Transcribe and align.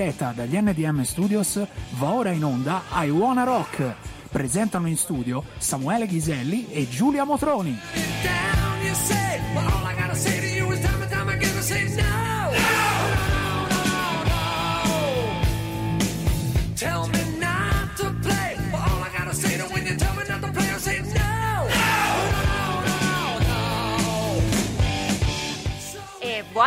diretta 0.00 0.32
dagli 0.34 0.56
NDM 0.56 1.02
Studios 1.02 1.60
va 1.98 2.12
ora 2.14 2.30
in 2.30 2.42
onda 2.42 2.84
I 2.92 3.10
Wanna 3.10 3.44
Rock. 3.44 3.94
Presentano 4.30 4.88
in 4.88 4.96
studio 4.96 5.44
Samuele 5.58 6.06
Ghiselli 6.06 6.68
e 6.70 6.88
Giulia 6.88 7.24
Motroni. 7.24 7.78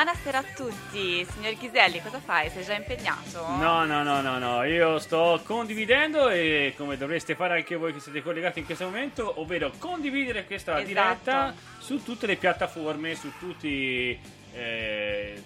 Buonasera 0.03 0.39
a 0.39 0.43
tutti, 0.53 1.25
signor 1.31 1.53
Ghiselli, 1.53 2.01
cosa 2.01 2.19
fai? 2.19 2.49
Sei 2.49 2.65
già 2.65 2.73
impegnato? 2.75 3.47
No, 3.55 3.85
no, 3.85 4.03
no, 4.03 4.19
no, 4.19 4.37
no, 4.37 4.63
io 4.65 4.99
sto 4.99 5.39
condividendo 5.45 6.27
e 6.27 6.73
come 6.75 6.97
dovreste 6.97 7.35
fare 7.35 7.55
anche 7.55 7.77
voi 7.77 7.93
che 7.93 8.01
siete 8.01 8.21
collegati 8.21 8.59
in 8.59 8.65
questo 8.65 8.83
momento, 8.83 9.39
ovvero 9.39 9.71
condividere 9.77 10.45
questa 10.45 10.73
Esatto. 10.73 10.87
diretta 10.87 11.53
su 11.77 12.03
tutte 12.03 12.27
le 12.27 12.35
piattaforme, 12.35 13.15
su 13.15 13.31
tutti 13.39 14.19
eh, 14.51 15.41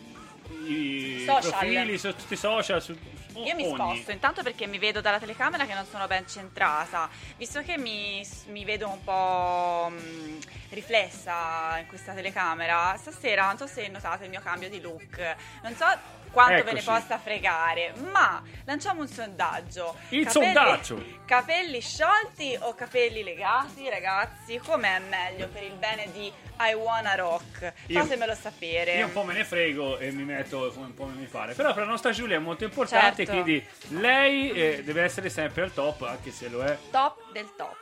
i 0.68 1.24
Social. 1.26 1.52
profili, 1.52 1.98
su 1.98 2.16
tutti 2.16 2.34
i 2.34 2.38
social, 2.38 2.82
su 2.82 2.92
Io 3.36 3.56
mi 3.56 3.66
ogni. 3.66 3.74
sposto 3.74 4.12
intanto 4.12 4.42
perché 4.44 4.66
mi 4.68 4.78
vedo 4.80 5.02
dalla 5.02 5.20
telecamera 5.20 5.66
che 5.66 5.74
non 5.74 5.86
sono 5.86 6.08
ben 6.08 6.28
centrata, 6.28 7.10
visto 7.38 7.62
che 7.62 7.78
mi, 7.78 8.26
mi 8.48 8.64
vedo 8.66 8.88
un 8.90 9.04
po' 9.04 9.90
mh, 9.92 10.40
riflessa 10.70 11.78
in 11.80 11.88
questa 11.88 12.14
telecamera. 12.14 12.96
Stasera 12.98 13.46
non 13.48 13.58
so 13.58 13.68
se 13.68 13.88
notate 13.88 14.24
il 14.26 14.30
mio 14.30 14.42
cambio 14.42 14.70
di 14.70 14.80
look, 14.82 15.36
non 15.64 15.76
so 15.76 15.86
quanto 16.32 16.64
ve 16.64 16.74
ne 16.74 16.80
Eccoci. 16.80 16.86
possa 16.86 17.18
fregare, 17.18 17.94
ma 18.12 18.42
lanciamo 18.66 19.02
un 19.02 19.08
sondaggio. 19.08 19.96
Il 20.10 20.28
sondaggio. 20.30 21.04
Capelli 21.26 21.82
sciolti 21.82 22.56
o 22.60 22.76
capelli 22.76 23.24
legati, 23.24 23.90
ragazzi? 23.90 24.58
Com'è 24.60 25.00
meglio 25.00 25.48
per 25.48 25.64
il 25.64 25.74
bene 25.74 26.12
di 26.12 26.32
I 26.60 26.74
Wanna 26.74 27.16
Rock? 27.16 27.74
Io- 27.88 28.02
Fatemelo 28.02 28.36
sapere. 28.36 28.98
Io 28.98 29.06
un 29.06 29.14
po' 29.14 29.24
me 29.24 29.34
ne 29.34 29.46
frego 29.46 29.98
e 29.98 30.12
mi 30.12 30.24
metto 30.24 30.37
come 30.46 30.86
un 30.86 30.94
po' 30.94 31.06
mi 31.06 31.26
pare. 31.26 31.54
Però 31.54 31.74
per 31.74 31.84
la 31.84 31.90
nostra 31.90 32.12
Giulia 32.12 32.36
è 32.36 32.40
molto 32.40 32.64
importante, 32.64 33.26
Certo. 33.26 33.32
quindi 33.42 33.64
lei 34.00 34.52
eh, 34.52 34.84
deve 34.84 35.04
essere 35.04 35.30
sempre 35.30 35.64
al 35.64 35.74
top, 35.74 36.02
anche 36.04 36.32
se 36.32 36.50
lo 36.50 36.64
è 36.64 36.78
Top 36.92 37.32
del 37.32 37.48
top. 37.56 37.76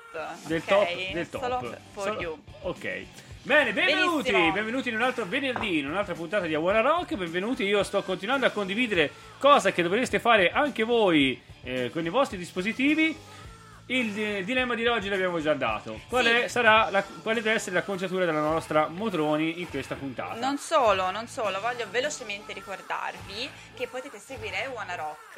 del 0.48 0.58
ok? 0.60 0.66
top 0.66 1.12
del 1.14 1.30
top. 1.30 1.42
Solo 1.42 1.78
for 1.92 2.04
Solo- 2.04 2.22
you. 2.22 2.38
Ok. 2.62 3.06
Bene, 3.44 3.74
benvenuti, 3.74 4.32
Benissimo. 4.32 4.52
benvenuti 4.54 4.90
in 4.90 4.96
un 4.96 5.02
altro 5.04 5.24
venerdì, 5.26 5.78
in 5.78 5.88
un'altra 5.88 6.16
puntata 6.16 6.48
di 6.48 6.56
Awara 6.56 6.82
Rock. 6.82 7.16
Benvenuti, 7.16 7.64
io 7.64 7.84
sto 7.84 8.02
continuando 8.02 8.48
a 8.48 8.50
condividere 8.50 9.12
cosa 9.38 9.72
che 9.72 9.84
dovreste 9.84 10.20
fare 10.20 10.50
anche 10.52 10.84
voi 10.84 11.40
eh, 11.62 11.92
con 11.92 12.04
i 12.04 12.10
vostri 12.10 12.38
dispositivi. 12.40 13.16
Il 13.88 14.44
dilemma 14.44 14.74
di 14.74 14.88
oggi 14.88 15.10
l'abbiamo 15.10 15.40
già 15.40 15.54
dato. 15.54 16.00
Qual, 16.10 16.26
Sì. 16.26 16.32
è, 16.32 16.48
sarà 16.48 16.90
la, 16.90 17.04
quale 17.04 17.44
deve 17.44 17.56
essere 17.56 17.76
l'acconciatura 17.76 18.26
della 18.26 18.40
nostra 18.40 18.88
Motroni 18.88 19.60
in 19.62 19.70
questa 19.70 19.94
puntata? 19.94 20.34
Non 20.40 20.58
solo, 20.58 21.12
non 21.12 21.28
solo, 21.28 21.60
voglio 21.62 21.86
velocemente 21.92 22.52
ricordarvi 22.54 23.48
che 23.76 23.88
potete 23.88 24.18
seguire 24.18 24.66
Wanna 24.74 24.96
Rock 24.96 25.38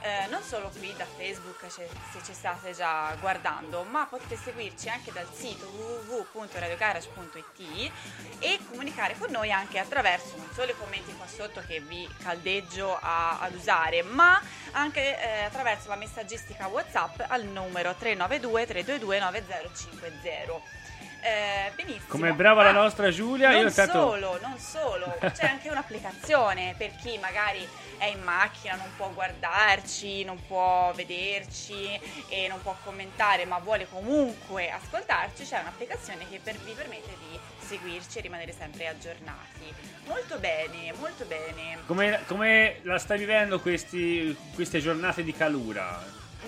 eh, 0.00 0.26
non 0.28 0.42
solo 0.42 0.70
qui 0.76 0.92
da 0.96 1.04
Facebook 1.06 1.70
se, 1.70 1.88
se 2.12 2.18
ci 2.24 2.34
state 2.34 2.72
già 2.72 3.14
guardando, 3.20 3.84
ma 3.84 4.06
potete 4.06 4.36
seguirci 4.36 4.88
anche 4.88 5.12
dal 5.12 5.28
sito 5.32 5.64
www.radiogarage.it 5.66 7.92
e 8.40 8.58
comunicare 8.68 9.14
con 9.18 9.30
noi 9.30 9.52
anche 9.52 9.78
attraverso 9.78 10.34
non 10.36 10.48
solo 10.52 10.72
i 10.72 10.76
commenti 10.76 11.14
qua 11.14 11.26
sotto 11.26 11.62
che 11.66 11.80
vi 11.80 12.06
caldeggio 12.22 12.98
a- 13.00 13.38
ad 13.40 13.54
usare, 13.54 14.02
ma 14.02 14.38
anche 14.72 15.16
eh, 15.18 15.44
attraverso 15.44 15.88
la 15.88 15.96
messaggistica 15.96 16.66
WhatsApp 16.66 17.20
al 17.28 17.44
numero 17.44 17.83
392 17.92 18.66
322 18.66 19.18
9050. 19.18 20.82
Eh, 21.26 21.72
benissimo. 21.74 22.04
Come 22.08 22.32
brava 22.34 22.62
la 22.64 22.68
Ah, 22.68 22.72
nostra 22.72 23.10
Giulia, 23.10 23.48
non 23.50 23.60
io 23.60 23.66
intanto... 23.68 23.92
solo, 23.98 24.38
non 24.42 24.58
solo, 24.58 25.16
c'è 25.32 25.46
anche 25.46 25.70
un'applicazione 25.70 26.74
per 26.76 26.94
chi 26.96 27.16
magari 27.16 27.66
è 27.96 28.04
in 28.04 28.20
macchina, 28.20 28.74
non 28.74 28.90
può 28.94 29.08
guardarci, 29.08 30.22
non 30.24 30.38
può 30.46 30.92
vederci 30.94 31.98
e 32.28 32.46
non 32.48 32.60
può 32.60 32.76
commentare, 32.84 33.46
ma 33.46 33.58
vuole 33.58 33.88
comunque 33.88 34.68
ascoltarci, 34.70 35.44
c'è 35.46 35.60
un'applicazione 35.60 36.28
che 36.28 36.40
per- 36.44 36.58
vi 36.58 36.72
permette 36.72 37.16
di 37.18 37.38
seguirci 37.66 38.18
e 38.18 38.20
rimanere 38.20 38.52
sempre 38.52 38.86
aggiornati. 38.88 39.72
Molto 40.04 40.38
bene, 40.38 40.92
molto 40.98 41.24
bene. 41.24 41.78
Come, 41.86 42.20
come 42.26 42.80
la 42.82 42.98
stai 42.98 43.16
vivendo 43.16 43.60
questi- 43.60 44.36
queste 44.54 44.78
giornate 44.78 45.22
di 45.24 45.32
calura? 45.32 46.02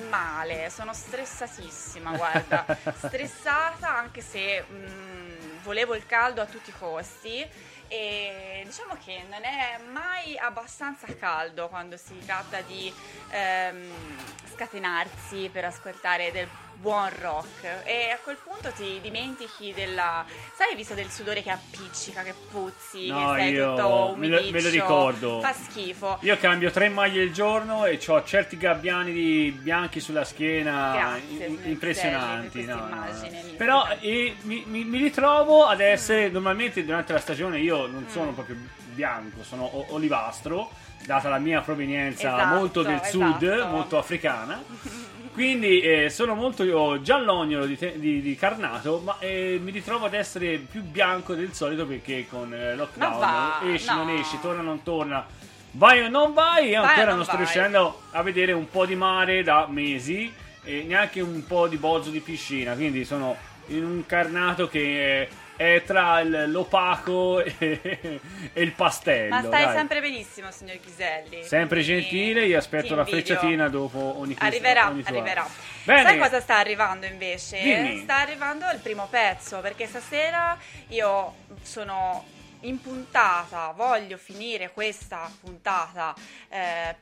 Male, 0.09 0.71
sono 0.71 0.93
stressatissima, 0.93 2.17
guarda, 2.17 2.65
stressata 2.97 3.95
anche 3.95 4.21
se 4.21 4.65
mm, 4.71 5.62
volevo 5.62 5.95
il 5.95 6.07
caldo 6.07 6.41
a 6.41 6.47
tutti 6.47 6.71
i 6.71 6.75
costi 6.79 7.45
e 7.89 8.62
diciamo 8.65 8.97
che 9.03 9.25
non 9.31 9.45
è 9.45 9.79
mai 9.93 10.37
abbastanza 10.37 11.07
caldo 11.19 11.69
quando 11.69 11.97
si 11.97 12.19
tratta 12.25 12.61
di 12.62 12.93
ehm, 13.31 13.91
scatenarsi 14.55 15.49
per 15.53 15.65
ascoltare 15.65 16.33
del 16.33 16.49
buon 16.81 17.09
rock 17.20 17.64
e 17.84 18.10
a 18.10 18.19
quel 18.22 18.37
punto 18.42 18.70
ti 18.70 18.98
dimentichi 19.00 19.72
della 19.75 20.25
sai 20.54 20.75
visto 20.76 20.94
del 20.94 21.10
sudore 21.10 21.42
che 21.42 21.50
appiccica 21.50 22.22
che 22.22 22.34
puzzi 22.50 23.09
No, 23.09 23.32
che 23.32 23.41
sei 23.41 23.53
io 23.53 23.75
tutto 23.75 24.14
me 24.16 24.28
lo- 24.28 24.42
me 24.50 24.60
lo 24.62 24.69
ricordo. 24.69 25.41
fa 25.41 25.53
schifo 25.53 26.19
Io 26.20 26.36
cambio 26.38 26.70
tre 26.70 26.88
maglie 26.88 27.22
al 27.22 27.31
giorno 27.31 27.86
e 27.86 27.98
ho 28.06 28.22
certi 28.25 28.56
gabbiani 28.59 29.12
di 29.12 29.59
bianchi 29.60 30.00
sulla 30.00 30.25
schiena 30.25 30.92
Grazie, 30.92 31.47
in- 31.47 31.60
impressionanti. 31.65 32.65
No, 32.65 32.75
no, 32.75 33.06
Però 33.56 33.86
eh, 34.00 34.36
mi, 34.42 34.62
mi- 34.66 34.84
mi 34.84 34.98
ritrovo 34.98 35.65
ad 35.66 35.81
essere 35.81 36.28
normalmente 36.28 36.84
durante 36.84 37.12
la 37.12 37.20
stagione 37.20 37.59
io 37.59 37.86
non 37.86 38.06
sono 38.09 38.32
proprio 38.32 38.56
bianco, 38.92 39.42
sono 39.42 39.70
olivastro, 39.94 40.70
data 41.04 41.28
la 41.28 41.38
mia 41.38 41.60
provenienza 41.60 42.28
Esatto, 42.34 42.54
molto 42.54 42.82
del 42.82 43.00
sud, 43.04 43.42
esatto. 43.42 43.66
molto 43.70 43.98
africana. 43.98 44.62
Quindi 45.36 45.80
eh, 45.82 46.08
sono 46.08 46.34
molto 46.34 46.64
io 46.64 47.02
giallognolo 47.02 47.66
di, 47.66 47.76
te- 47.76 47.98
di- 47.98 48.22
di 48.22 48.34
carnato, 48.36 49.02
ma 49.04 49.19
eh, 49.19 49.60
mi 49.62 49.70
ritrovo 49.70 50.06
ad 50.06 50.14
essere 50.14 50.56
più 50.56 50.80
bianco 50.80 51.34
del 51.34 51.52
solito 51.52 51.84
perché 51.84 52.26
con 52.26 52.54
eh, 52.54 52.74
lockdown 52.74 53.19
va, 53.19 53.60
esci, 53.64 53.86
no. 53.88 53.97
non 53.97 54.08
esci, 54.16 54.38
torna, 54.41 54.62
non 54.62 54.82
torna, 54.82 55.26
vai 55.72 56.00
o 56.00 56.08
non 56.08 56.32
vai, 56.32 56.72
e 56.72 56.76
Vai 56.78 56.86
ancora 56.86 57.08
non 57.08 57.16
non 57.16 57.24
sto 57.26 57.36
riuscendo 57.36 58.00
a 58.12 58.22
vedere 58.22 58.52
un 58.52 58.70
po' 58.70 58.86
di 58.86 58.94
mare 58.94 59.42
da 59.42 59.66
mesi 59.69 60.32
e 60.64 60.84
neanche 60.88 61.20
un 61.20 61.44
po' 61.47 61.68
di 61.68 61.76
bozzo 61.76 62.08
di 62.08 62.20
piscina, 62.20 62.72
quindi 62.72 63.04
sono 63.04 63.36
in 63.66 63.84
un 63.84 64.06
carnato 64.06 64.68
che 64.68 65.28
è, 65.56 65.83
tra 65.84 66.22
l'opaco 66.22 67.43
e, 67.43 68.21
e 68.53 68.62
il 68.62 68.72
pastello. 68.72 69.34
Ma 69.34 69.43
stai 69.43 69.65
dai. 69.65 69.75
sempre 69.75 70.00
benissimo, 70.00 70.50
signor 70.50 70.78
Ghiselli. 70.78 71.43
Sempre 71.43 71.81
gentile, 71.81 72.47
io 72.47 72.59
aspetto 72.59 72.94
la 72.94 73.05
frecciatina 73.05 73.69
dopo 73.69 73.99
ogni 73.99 74.34
quiz- 74.34 74.43
Arriverà, 74.43 74.89
ogni 74.89 75.03
arriverà. 75.05 75.49
Bene. 75.84 76.03
Sai 76.03 76.19
cosa 76.19 76.41
sta 76.41 76.56
arrivando 76.56 77.06
invece? 77.06 77.61
Dimmi. 77.62 77.99
Sta 78.03 78.16
arrivando 78.16 78.66
il 78.72 78.78
primo 78.81 79.06
pezzo, 79.09 79.61
perché 79.61 79.87
stasera 79.87 80.56
io 80.89 81.34
sono 81.62 82.25
in 82.61 82.81
puntata, 82.81 83.72
voglio 83.77 84.16
finire 84.16 84.71
questa 84.72 85.31
puntata 85.41 86.15
eh, 86.49 86.97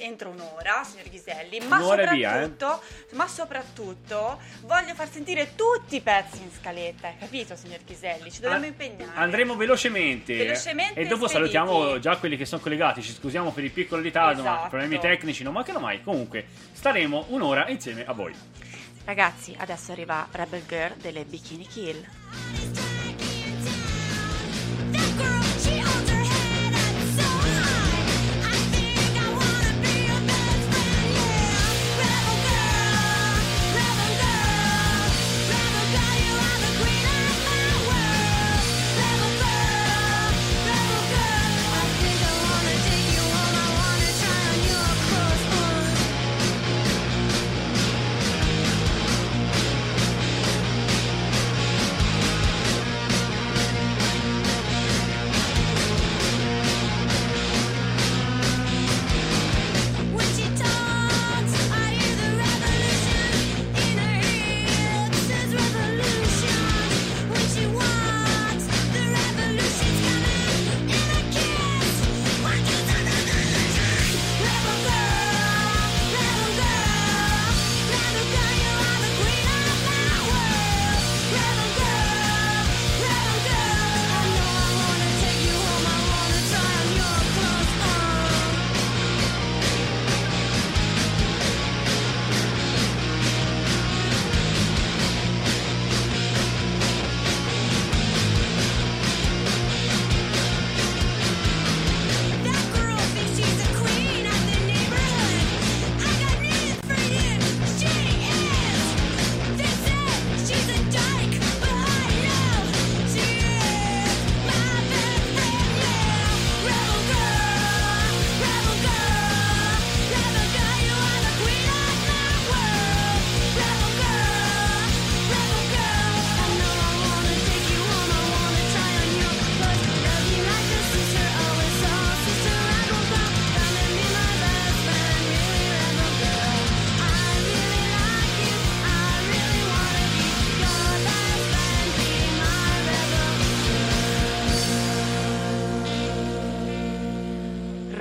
entro 0.00 0.30
un'ora, 0.30 0.82
signor 0.84 1.08
Ghiselli, 1.08 1.60
ma 1.66 1.78
e 1.78 2.08
via, 2.10 2.40
eh. 2.40 2.42
soprattutto, 2.44 2.82
ma 3.12 3.26
soprattutto 3.28 4.40
voglio 4.62 4.94
far 4.94 5.10
sentire 5.10 5.54
tutti 5.54 5.96
i 5.96 6.00
pezzi 6.00 6.42
in 6.42 6.50
scaletta, 6.50 7.12
capito, 7.18 7.56
signor 7.56 7.80
Ghiselli? 7.84 8.30
Ci 8.30 8.40
dobbiamo 8.40 8.64
Ah, 8.64 8.68
impegnare. 8.68 9.10
Andremo 9.14 9.56
velocemente. 9.56 10.36
Velocemente 10.36 11.00
e 11.00 11.04
dopo 11.06 11.26
spediti. 11.28 11.50
salutiamo 11.52 11.98
già 11.98 12.16
quelli 12.16 12.36
che 12.36 12.44
sono 12.44 12.60
collegati. 12.62 13.02
Ci 13.02 13.12
scusiamo 13.12 13.52
per 13.52 13.64
il 13.64 13.70
piccolo 13.70 14.02
ritardo, 14.02 14.42
ma 14.42 14.52
Esatto. 14.54 14.68
problemi 14.68 14.98
tecnici 14.98 15.42
non 15.42 15.52
mancano 15.52 15.78
mai. 15.80 16.02
Comunque, 16.02 16.46
staremo 16.72 17.26
un'ora 17.28 17.68
insieme 17.68 18.04
a 18.04 18.12
voi. 18.12 18.34
Ragazzi, 19.04 19.54
adesso 19.58 19.92
arriva 19.92 20.26
Rebel 20.32 20.64
Girl 20.66 20.94
delle 20.96 21.24
Bikini 21.24 21.66
Kill. 21.66 22.85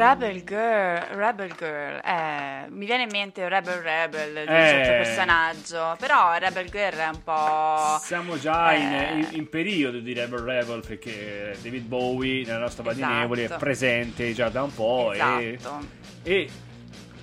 Rebel 0.09 0.43
Girl, 0.43 0.99
Rebel 1.15 1.53
Girl, 1.57 2.01
eh, 2.05 2.65
mi 2.69 2.85
viene 2.85 3.03
in 3.03 3.09
mente 3.11 3.47
Rebel 3.49 3.79
Rebel, 3.81 4.29
il 4.31 4.37
Eh. 4.37 4.45
certo 4.45 4.91
personaggio, 5.03 5.95
però 5.99 6.37
Rebel 6.37 6.69
Girl 6.69 6.97
è 6.97 7.07
un 7.07 7.23
po'... 7.23 7.97
Siamo 8.01 8.37
già 8.39 8.73
in, 8.73 8.93
Eh. 8.93 9.11
in- 9.13 9.27
in 9.31 9.49
periodo 9.49 9.99
di 9.99 10.13
Rebel 10.13 10.39
Rebel 10.39 10.83
perché 10.85 11.55
David 11.61 11.85
Bowie 11.85 12.45
nella 12.45 12.59
nostra 12.59 12.83
banda 12.83 12.97
di 12.99 13.03
Esatto. 13.05 13.19
Nevoli 13.21 13.43
è 13.43 13.55
presente 13.57 14.33
già 14.33 14.49
da 14.49 14.63
un 14.63 14.73
po' 14.73 15.11
e, 15.13 15.57
Esatto. 15.59 15.85
e 16.23 16.49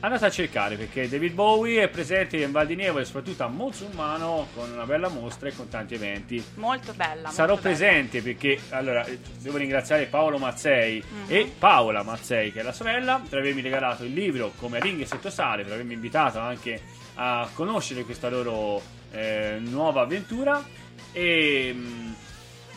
andate 0.04 0.24
a 0.26 0.30
cercare 0.30 0.76
perché 0.76 1.08
David 1.08 1.32
Bowie 1.32 1.82
è 1.82 1.88
presente 1.88 2.36
in 2.36 2.50
Val 2.50 2.66
di 2.66 2.74
Nevole 2.76 3.04
soprattutto 3.04 3.44
a 3.44 3.48
Monzumano 3.48 4.48
con 4.54 4.70
una 4.70 4.84
bella 4.84 5.08
mostra 5.08 5.48
e 5.48 5.54
con 5.56 5.68
tanti 5.68 5.94
eventi 5.94 6.42
Molto 6.54 6.92
bella. 6.92 7.30
Sarò 7.30 7.54
molto 7.54 7.68
bella. 7.68 7.76
presente 7.76 8.20
perché 8.22 8.58
allora 8.70 9.04
eh, 9.04 9.18
devo 9.40 9.56
ringraziare 9.58 10.06
Paolo 10.06 10.38
Mazzei 10.38 11.02
Mhm. 11.08 11.24
e 11.28 11.52
Paola 11.58 12.02
Mazzei, 12.02 12.52
che 12.52 12.60
è 12.60 12.62
la 12.62 12.72
sorella, 12.72 13.20
per 13.28 13.38
avermi 13.38 13.60
regalato 13.60 14.04
il 14.04 14.12
libro 14.12 14.52
come 14.56 14.80
Ringhe 14.80 15.06
sotto 15.06 15.30
sale, 15.30 15.62
per 15.62 15.72
avermi 15.74 15.94
invitato 15.94 16.38
anche 16.40 16.80
a 17.14 17.48
conoscere 17.54 18.02
questa 18.04 18.28
loro 18.28 18.80
eh, 19.12 19.58
nuova 19.60 20.00
avventura. 20.02 20.64
E, 21.12 21.70
mm, 21.74 22.12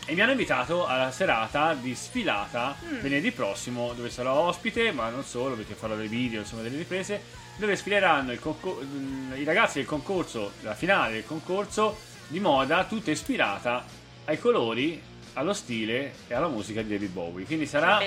e 0.06 0.14
mi 0.14 0.22
hanno 0.22 0.32
invitato 0.32 0.86
alla 0.86 1.12
serata 1.12 1.74
di 1.74 1.96
sfilata 1.96 2.76
Mm. 2.84 3.00
venerdì 3.00 3.32
prossimo, 3.32 3.94
dove 3.94 4.10
sarò 4.10 4.34
ospite, 4.48 4.92
ma 4.92 5.10
non 5.10 5.24
solo, 5.24 5.56
perché 5.56 5.74
farò 5.74 5.96
dei 5.96 6.08
video, 6.08 6.42
insomma, 6.42 6.62
delle 6.62 6.78
riprese, 6.78 7.22
dove 7.58 7.76
sfileranno 7.76 8.32
il 8.32 8.40
concor- 8.40 8.84
mm, 8.84 9.34
i 9.36 9.44
ragazzi 9.44 9.80
del 9.80 9.88
concorso, 9.88 10.52
la 10.62 10.76
finale 10.76 11.14
del 11.14 11.26
concorso 11.26 11.98
di 12.28 12.40
moda, 12.40 12.84
tutta 12.86 13.12
ispirata 13.12 13.84
ai 14.26 14.38
colori, 14.40 15.02
allo 15.34 15.54
stile 15.54 16.14
e 16.28 16.34
alla 16.34 16.48
musica 16.48 16.82
di 16.82 16.90
David 16.90 17.12
Bowie. 17.12 17.46
Quindi 17.46 17.66
sarà 17.66 17.98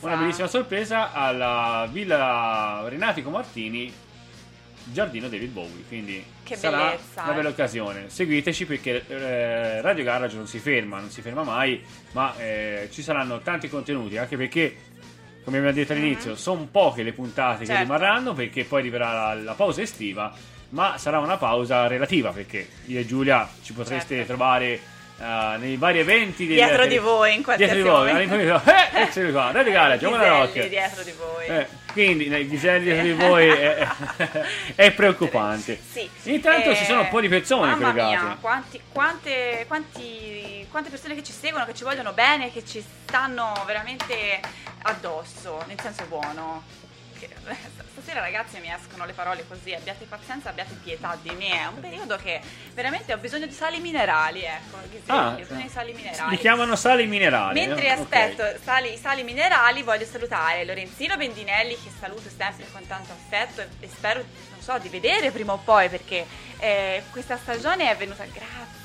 una 0.00 0.16
bellissima 0.16 0.46
sorpresa 0.46 1.12
alla 1.12 1.88
Villa 1.90 2.84
Renatico 2.86 3.30
Martini, 3.30 3.92
Giardino 4.92 5.28
David 5.28 5.50
Bowie. 5.52 5.84
Quindi 5.86 6.24
Che 6.42 6.56
sarà 6.56 6.90
bellezza, 6.90 7.22
una 7.22 7.32
eh. 7.32 7.34
bella 7.34 7.48
occasione. 7.48 8.04
Seguiteci 8.08 8.66
perché 8.66 9.04
eh, 9.06 9.80
Radio 9.80 10.04
Garage 10.04 10.36
non 10.36 10.46
si 10.46 10.58
ferma, 10.58 11.00
non 11.00 11.10
si 11.10 11.22
ferma 11.22 11.42
mai, 11.42 11.82
ma 12.12 12.36
eh, 12.38 12.88
ci 12.92 13.02
saranno 13.02 13.40
tanti 13.40 13.68
contenuti, 13.68 14.16
anche 14.16 14.36
perché 14.36 14.76
come 15.44 15.58
abbiamo 15.58 15.76
detto 15.76 15.92
all'inizio, 15.92 16.34
sono 16.34 16.66
poche 16.68 17.04
le 17.04 17.12
puntate 17.12 17.60
che. 17.60 17.66
Certo. 17.66 17.82
rimarranno 17.82 18.32
perché 18.32 18.64
poi 18.64 18.80
arriverà 18.80 19.12
la, 19.12 19.34
la 19.34 19.54
pausa 19.54 19.80
estiva, 19.80 20.34
ma 20.70 20.98
sarà 20.98 21.20
una 21.20 21.36
pausa 21.36 21.86
relativa 21.86 22.30
perché 22.32 22.66
io 22.86 22.98
e 22.98 23.06
Giulia 23.06 23.48
ci 23.62 23.72
potreste 23.72 24.16
Certo. 24.16 24.26
trovare 24.32 24.80
eh, 25.18 25.56
nei 25.58 25.76
vari 25.76 25.98
eventi 26.00 26.46
Dietro 26.46 26.86
di 26.86 26.98
voi, 26.98 27.34
in 27.34 27.42
qualsiasi 27.42 27.74
dietro 27.74 28.04
di 28.04 28.10
voi, 28.10 28.10
all'improvviso, 28.10 28.62
eh, 28.70 29.00
eccoci 29.02 29.30
qua, 29.32 29.50
Garage, 29.52 30.06
buona 30.06 30.22
Ghiselli 30.24 30.60
rock. 30.60 30.68
dietro 30.68 31.02
di 31.02 31.12
voi. 31.12 31.46
Eh, 31.46 31.66
quindi 31.92 32.28
nei 32.28 32.46
Ghiselli 32.48 32.84
dietro 32.84 33.02
di 33.02 33.12
voi 33.14 33.48
è, 33.50 33.88
è 34.74 34.90
preoccupante. 34.92 35.80
Sì. 35.90 36.08
Intanto 36.24 36.70
Eh, 36.70 36.76
ci 36.76 36.84
sono 36.84 37.00
un 37.02 37.08
po' 37.08 37.20
di 37.20 37.28
persone 37.28 37.74
mamma. 37.74 37.92
Mia, 37.92 38.36
quanti- 38.40 38.80
quante, 38.92 39.64
quanti- 39.66 40.66
quante 40.70 40.90
persone 40.90 41.14
che 41.14 41.22
ci 41.22 41.32
seguono, 41.32 41.64
che 41.64 41.74
ci 41.74 41.84
vogliono 41.84 42.12
bene, 42.12 42.52
che 42.52 42.64
ci 42.66 42.84
stanno 43.06 43.52
veramente 43.66 44.40
addosso, 44.82 45.64
nel 45.66 45.80
senso 45.80 46.04
buono. 46.06 46.62
Che- 47.18 47.28
Stasera 48.06 48.24
ragazzi 48.24 48.60
mi 48.60 48.72
escono 48.72 49.04
le 49.04 49.14
parole 49.14 49.44
così, 49.48 49.74
abbiate 49.74 50.04
pazienza, 50.04 50.50
abbiate 50.50 50.74
pietà 50.80 51.18
di 51.20 51.34
me, 51.34 51.50
è 51.50 51.66
un 51.66 51.80
periodo 51.80 52.14
che 52.14 52.40
veramente 52.72 53.12
ho 53.12 53.16
bisogno 53.16 53.46
di 53.46 53.52
sali 53.52 53.80
minerali, 53.80 54.44
ecco, 54.44 54.76
Ah, 55.06 55.30
ho 55.30 55.34
bisogno 55.34 55.62
di 55.62 55.68
sali 55.68 55.92
minerali. 55.92 56.30
Li 56.30 56.36
chiamano 56.38 56.76
sali 56.76 57.04
minerali. 57.06 57.58
Mentre 57.58 57.86
eh? 57.86 57.90
Aspetto 57.90 58.44
sali, 58.62 58.92
i 58.92 58.96
sali 58.96 59.24
minerali, 59.24 59.82
voglio 59.82 60.04
salutare 60.04 60.64
Lorenzino 60.64 61.16
Bendinelli, 61.16 61.74
che 61.74 61.90
saluto 61.98 62.28
sempre 62.28 62.66
con 62.70 62.86
tanto 62.86 63.10
affetto 63.10 63.62
e, 63.62 63.68
e 63.80 63.88
spero, 63.88 64.20
non 64.52 64.60
so, 64.60 64.78
di 64.78 64.88
vedere 64.88 65.32
prima 65.32 65.54
o 65.54 65.58
poi, 65.58 65.88
perché 65.88 66.24
eh, 66.60 67.02
questa 67.10 67.36
stagione 67.36 67.90
è 67.90 67.96
venuta. 67.96 68.22
Grazie, 68.22 68.75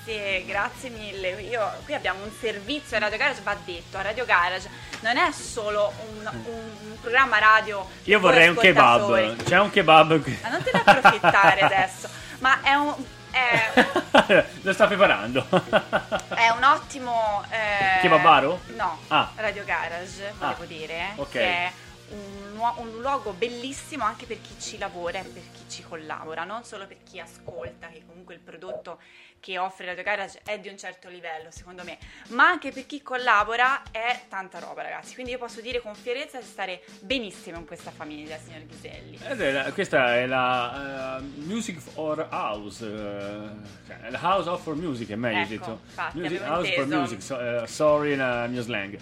grazie 0.45 0.89
mille. 0.89 1.41
Io, 1.41 1.71
qui 1.85 1.93
abbiamo 1.93 2.23
un 2.23 2.31
servizio 2.39 2.97
a 2.97 2.99
Radio 3.01 3.17
Garage, 3.17 3.41
va 3.41 3.55
detto, 3.63 3.97
a 3.97 4.01
Radio 4.01 4.25
Garage 4.25 4.69
non 5.01 5.17
è 5.17 5.31
solo 5.31 5.91
un, 6.09 6.29
un- 6.45 6.75
un 6.91 6.99
programma 7.01 7.37
radio. 7.39 7.87
Io 8.03 8.19
vorrei 8.19 8.47
un 8.49 8.55
kebab. 8.55 9.43
C'è 9.43 9.59
un 9.59 9.69
kebab 9.69 10.21
qui. 10.21 10.37
Ma 10.41 10.49
non 10.49 10.63
te 10.63 10.71
ne 10.73 10.81
approfittare 10.85 11.61
adesso, 11.61 12.09
ma 12.39 12.59
è 12.61 12.73
un. 12.73 12.93
È, 13.31 14.45
Lo 14.61 14.73
sta 14.73 14.87
preparando. 14.87 15.45
È 16.35 16.49
un 16.49 16.63
ottimo. 16.63 17.41
Eh, 17.49 17.99
Kebabaro? 18.01 18.59
No, 18.75 18.99
Ah. 19.07 19.31
Radio 19.35 19.63
Garage, 19.63 20.33
volevo 20.37 20.63
Ah, 20.63 20.65
dire. 20.65 21.13
ok. 21.15 21.71
Un, 22.11 22.59
un 22.77 22.99
luogo 23.01 23.31
bellissimo 23.33 24.03
anche 24.03 24.25
per 24.25 24.39
chi 24.41 24.59
ci 24.59 24.77
lavora 24.77 25.19
e 25.19 25.23
per 25.23 25.41
chi 25.53 25.63
ci 25.69 25.83
collabora, 25.83 26.43
non 26.43 26.63
solo 26.63 26.85
per 26.85 26.97
chi 27.03 27.19
ascolta, 27.19 27.87
che 27.87 28.03
comunque 28.05 28.33
il 28.33 28.39
prodotto 28.41 28.99
che 29.39 29.57
offre 29.57 29.85
Radio 29.87 30.03
Garage 30.03 30.41
è 30.45 30.59
di 30.59 30.67
un 30.67 30.77
certo 30.77 31.09
livello, 31.09 31.49
secondo 31.49 31.83
me, 31.83 31.97
ma 32.27 32.45
anche 32.47 32.71
per 32.71 32.85
chi 32.85 33.01
collabora 33.01 33.81
è 33.89 34.23
tanta 34.29 34.59
roba, 34.59 34.83
ragazzi. 34.83 35.13
Quindi 35.15 35.31
io 35.31 35.37
posso 35.39 35.61
dire 35.61 35.81
con 35.81 35.95
fierezza 35.95 36.37
di 36.37 36.45
stare 36.45 36.83
benissimo 36.99 37.57
in 37.57 37.65
questa 37.65 37.89
famiglia, 37.89 38.37
signor 38.37 38.65
Ghiselli. 38.67 39.17
È 39.17 39.51
la- 39.51 39.71
questa 39.71 40.15
è 40.17 40.25
la 40.27 41.17
eh, 41.17 41.21
Music 41.37 41.79
for 41.79 42.27
House, 42.29 42.85
eh, 42.85 43.87
cioè 43.87 44.09
la 44.11 44.19
House 44.21 44.49
of 44.49 44.61
for 44.61 44.75
Music 44.75 45.09
è 45.09 45.15
meglio 45.15 45.39
Ecco, 45.39 45.49
detto. 45.49 45.79
infatti, 45.85 46.17
Music, 46.19 46.41
House 46.41 46.71
for 46.73 46.83
inteso. 46.83 46.99
Music, 46.99 47.21
so- 47.23 47.39
eh, 47.63 47.67
sorry 47.67 48.15
nel 48.15 48.49
mio 48.51 48.61
slang. 48.61 48.99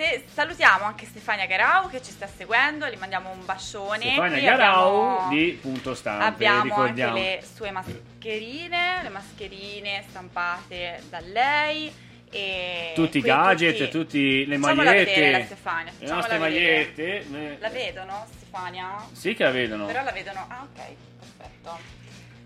Te- 0.00 0.24
salutiamo 0.32 0.86
anche 0.86 1.04
Stefania 1.04 1.44
Garau 1.44 1.90
che 1.90 2.00
ci 2.00 2.10
sta 2.10 2.26
seguendo, 2.26 2.86
gli 2.88 2.96
mandiamo 2.96 3.28
un 3.32 3.44
bacione. 3.44 3.98
Stefania 4.00 4.40
Garau 4.40 4.96
abbiamo- 5.02 5.28
di 5.28 5.58
Punto 5.60 5.94
Stampe, 5.94 6.24
Abbiamo 6.24 6.62
ricordiamo. 6.62 7.16
anche 7.18 7.38
le 7.42 7.46
sue 7.54 7.70
mascherine, 7.70 9.00
le 9.02 9.08
mascherine 9.10 10.02
stampate 10.08 11.02
da 11.10 11.20
lei. 11.20 11.92
E 12.30 12.92
Tutti 12.94 13.18
i 13.18 13.20
gadget, 13.20 13.76
tutti- 13.90 13.90
tutte 13.90 14.18
le 14.48 14.56
magliette. 14.56 15.04
vedere 15.04 15.30
la 15.32 15.44
Stefania, 15.44 15.92
le 15.98 16.06
nostre 16.08 16.38
magliette. 16.38 17.26
La 17.58 17.68
vedono, 17.68 18.26
Stefania? 18.38 18.96
Sì 19.12 19.34
che 19.34 19.44
la 19.44 19.50
vedono. 19.50 19.84
Però 19.84 20.02
la 20.02 20.12
vedono. 20.12 20.46
Ah, 20.48 20.62
ok, 20.72 20.82
perfetto. 21.18 21.78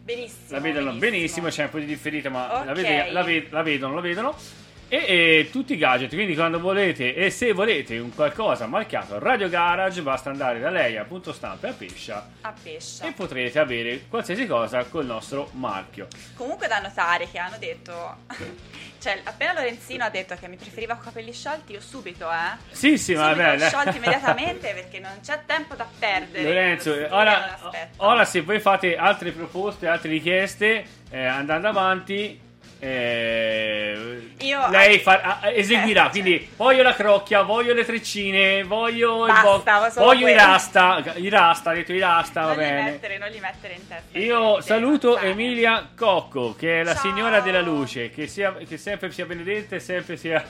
Benissimo. 0.03 0.43
La 0.49 0.59
vedono 0.59 0.93
benissimo, 0.95 1.49
c'è 1.51 1.63
un 1.63 1.71
po' 1.71 1.79
di 1.79 1.87
differita, 1.87 2.31
ma 2.31 2.65
la, 2.65 2.73
Ok. 2.73 2.81
vede- 2.81 3.11
la 3.13 3.23
ve- 3.23 3.47
la 3.49 3.63
vedono, 3.63 3.95
la 3.95 4.01
vedono. 4.01 4.63
E, 4.95 5.05
e 5.09 5.49
tutti 5.51 5.73
i 5.73 5.77
gadget, 5.77 6.15
quindi 6.15 6.37
quando 6.37 6.61
volete, 6.61 7.17
e 7.17 7.29
se 7.31 7.53
volete 7.53 7.99
un 7.99 8.15
qualcosa 8.15 8.67
marchiato 8.67 9.19
Radio 9.19 9.49
Garage, 9.49 10.03
basta 10.03 10.31
andare 10.31 10.61
da 10.61 10.71
lei 10.71 10.97
a 10.97 11.03
punto 11.03 11.33
stampa 11.33 11.67
e 11.67 11.71
a 11.71 11.73
Pescia 11.73 12.29
A 12.43 12.55
pescia. 12.63 13.05
e 13.05 13.11
potrete 13.11 13.59
avere 13.59 14.05
qualsiasi 14.09 14.47
cosa 14.47 14.85
col 14.85 15.05
nostro 15.05 15.49
marchio. 15.55 16.07
Comunque 16.37 16.69
da 16.69 16.79
notare 16.79 17.29
che 17.29 17.39
hanno 17.39 17.57
detto. 17.59 18.19
cioè, 19.01 19.19
appena 19.25 19.55
Lorenzino 19.55 20.05
ha 20.05 20.11
detto 20.11 20.37
che 20.37 20.47
mi 20.47 20.57
preferiva 20.57 20.95
con 20.95 21.07
capelli 21.07 21.33
sciolti, 21.33 21.73
io 21.73 21.81
subito, 21.81 22.31
eh. 22.31 22.57
Sì, 22.71 22.97
sì, 22.97 23.15
ma 23.15 23.35
vabbè. 23.35 23.69
sciolti 23.69 23.97
immediatamente 23.99 24.73
perché 24.75 25.01
non 25.01 25.19
c'è 25.21 25.41
tempo 25.45 25.75
da 25.75 25.89
perdere. 25.99 26.45
Lorenzo, 26.45 26.93
ora, 27.11 27.59
ora 27.97 28.25
se 28.25 28.43
voi 28.43 28.61
fate 28.61 28.97
altre 28.97 29.33
proposte, 29.33 29.89
altre 29.89 30.11
richieste, 30.11 30.85
eh, 31.11 31.25
andando 31.25 31.67
avanti, 31.67 32.43
eh, 32.87 34.29
Io- 34.41 34.69
lei 34.69 34.99
fa- 34.99 35.39
ah, 35.41 35.51
eseguirà. 35.51 36.07
Eh, 36.07 36.11
quindi 36.11 36.49
voglio 36.57 36.83
la 36.83 36.95
crocchia, 36.95 37.43
voglio 37.43 37.73
le 37.73 37.85
treccine, 37.85 38.63
voglio 38.63 39.25
Basta, 39.25 39.87
il 39.87 39.93
solo 39.93 40.05
voglio 40.07 40.29
i 40.29 40.33
quello. 40.33 40.47
rasta. 40.47 41.03
I 41.15 41.29
rasta, 41.31 41.71
ha 41.71 41.75
detto 41.75 41.93
i 41.93 41.99
rasta, 41.99 42.41
va 42.43 42.47
non 42.49 42.57
li, 42.59 42.63
bene. 42.65 42.83
mettere, 42.83 43.19
non 43.19 43.29
li 43.31 43.41
mettere 43.41 43.75
in 43.75 43.89
testa. 43.89 44.19
Io 44.19 44.61
saluto. 44.61 45.19
Emilia 45.19 45.89
Cocco, 45.97 46.55
che 46.59 46.81
è 46.81 46.85
la 46.85 46.93
Ciao. 46.95 47.03
signora 47.03 47.41
della 47.41 47.61
luce, 47.63 48.11
che, 48.11 48.27
sia, 48.27 48.55
che 48.69 48.77
sempre 48.77 49.11
sia 49.11 49.25
benedetta 49.25 49.77
e 49.77 49.81
sempre 49.81 50.17
sia 50.17 50.45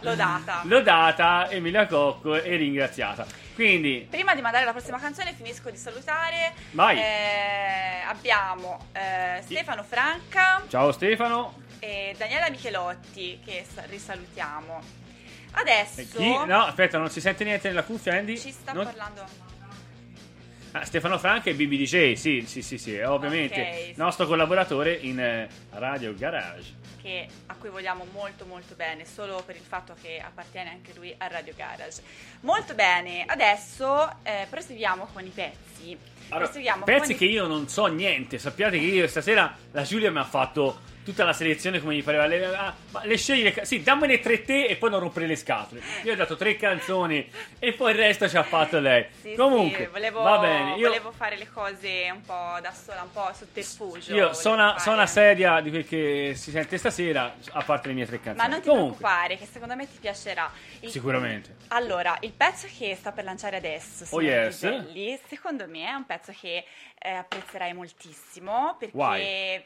Lodata. 0.00 0.62
lodata, 0.66 1.48
Emilia 1.50 1.86
Cocco 1.86 2.34
e 2.34 2.56
ringraziata. 2.56 3.24
Quindi, 3.54 4.06
Prima 4.08 4.34
di 4.34 4.40
mandare 4.40 4.64
la 4.64 4.72
prossima 4.72 4.98
canzone 4.98 5.34
finisco 5.34 5.70
di 5.70 5.76
salutare. 5.76 6.52
Vai. 6.70 6.98
Eh, 6.98 8.00
abbiamo 8.06 8.86
eh, 8.92 9.40
Stefano 9.42 9.82
Franca 9.82 10.62
ciao 10.68 10.90
Stefano. 10.92 11.60
e 11.78 12.14
Daniela 12.16 12.48
Michelotti 12.50 13.40
che 13.44 13.64
sa- 13.72 13.84
risalutiamo. 13.86 14.80
Adesso 15.54 16.02
chi? 16.16 16.28
No, 16.46 16.64
aspetta, 16.64 16.96
non 16.96 17.10
si 17.10 17.20
sente 17.20 17.44
niente 17.44 17.68
nella 17.68 17.82
cuffia, 17.84 18.14
Andy? 18.14 18.38
ci 18.38 18.50
sta 18.50 18.72
Non- 18.72 18.84
parlando. 18.84 19.50
Ah, 20.74 20.86
Stefano 20.86 21.18
Franca 21.18 21.50
e 21.50 21.54
BBDJ, 21.54 22.14
sì, 22.14 22.44
sì, 22.46 22.62
sì, 22.62 22.78
sì, 22.78 22.98
ovviamente. 23.00 23.90
Ok. 23.90 23.96
Nostro 23.98 24.26
collaboratore 24.26 24.94
in 24.94 25.20
eh, 25.20 25.46
Radio 25.72 26.14
Garage. 26.14 26.80
Che- 27.02 27.26
a 27.46 27.54
cui 27.58 27.68
vogliamo 27.68 28.06
molto 28.12 28.46
molto 28.46 28.74
bene, 28.74 29.04
solo 29.04 29.42
per 29.44 29.56
il 29.56 29.62
fatto 29.62 29.94
che 30.00 30.20
appartiene 30.24 30.70
anche 30.70 30.92
lui 30.94 31.14
a 31.18 31.26
Radio 31.26 31.52
Garage. 31.54 32.02
Molto 32.40 32.74
bene, 32.74 33.24
adesso 33.26 34.08
eh, 34.22 34.46
proseguiamo 34.48 35.08
con 35.12 35.26
i 35.26 35.30
pezzi. 35.30 35.98
Allora, 36.28 36.48
pezzi 36.84 37.00
Come 37.02 37.14
che 37.14 37.24
io 37.24 37.46
non 37.46 37.68
so 37.68 37.86
niente. 37.86 38.38
Sappiate 38.38 38.78
che 38.78 38.84
io 38.86 39.06
stasera 39.08 39.54
la 39.72 39.82
Giulia 39.82 40.10
mi 40.10 40.18
ha 40.18 40.24
fatto 40.24 40.80
tutta 41.04 41.24
la 41.24 41.32
selezione 41.32 41.80
come 41.80 41.94
gli 41.94 42.02
pareva. 42.02 42.26
Le, 42.26 42.44
ah, 42.54 42.74
ma 42.90 43.04
le 43.04 43.16
scegli 43.16 43.42
le 43.42 43.52
ca- 43.52 43.64
Sì, 43.64 43.82
dammene 43.82 44.20
tre 44.20 44.44
te 44.44 44.66
e 44.66 44.76
poi 44.76 44.90
non 44.90 45.00
rompere 45.00 45.26
le 45.26 45.36
scatole. 45.36 45.80
Io 46.04 46.12
ho 46.12 46.16
dato 46.16 46.36
tre 46.36 46.56
canzoni 46.56 47.28
e 47.58 47.72
poi 47.72 47.92
il 47.92 47.98
resto 47.98 48.28
ci 48.28 48.36
ha 48.36 48.42
fatto 48.42 48.78
lei. 48.78 49.06
Sì, 49.20 49.34
Comunque, 49.34 49.84
sì, 49.84 49.90
volevo, 49.90 50.22
va 50.22 50.38
bene. 50.38 50.76
Io, 50.76 50.88
volevo 50.88 51.12
fare 51.12 51.36
le 51.36 51.48
cose 51.52 52.08
un 52.12 52.22
po' 52.22 52.58
da 52.60 52.72
sola, 52.72 53.02
un 53.02 53.10
po' 53.12 53.30
sotterfugio. 53.32 54.14
io 54.14 54.32
sono 54.32 54.54
una, 54.54 54.78
sono 54.78 54.96
una 54.96 55.06
sedia 55.06 55.60
di 55.60 55.70
quel 55.70 55.86
che 55.86 56.32
si 56.36 56.50
sente 56.50 56.78
stasera, 56.78 57.34
a 57.52 57.62
parte 57.62 57.88
le 57.88 57.94
mie 57.94 58.06
tre 58.06 58.20
canzoni. 58.20 58.36
Ma 58.36 58.46
non 58.46 58.60
ti 58.62 58.68
Comunque, 58.68 58.96
preoccupare, 58.98 59.36
che 59.36 59.46
secondo 59.50 59.74
me 59.76 59.86
ti 59.88 59.98
piacerà. 60.00 60.50
Il- 60.80 60.90
Sicuramente. 60.90 61.56
Allora, 61.68 62.16
il 62.20 62.32
pezzo 62.32 62.66
che 62.78 62.94
sto 62.96 63.12
per 63.12 63.24
lanciare 63.24 63.56
adesso, 63.56 64.04
Oh, 64.10 64.20
yes. 64.20 64.54
Piselli, 64.60 65.18
secondo 65.28 65.66
me 65.68 65.86
è 65.88 65.92
un 65.92 66.04
pezzo 66.06 66.32
che 66.38 66.64
eh, 66.98 67.10
apprezzerai 67.10 67.72
moltissimo 67.72 68.76
perché 68.78 68.96
Why? 68.96 69.64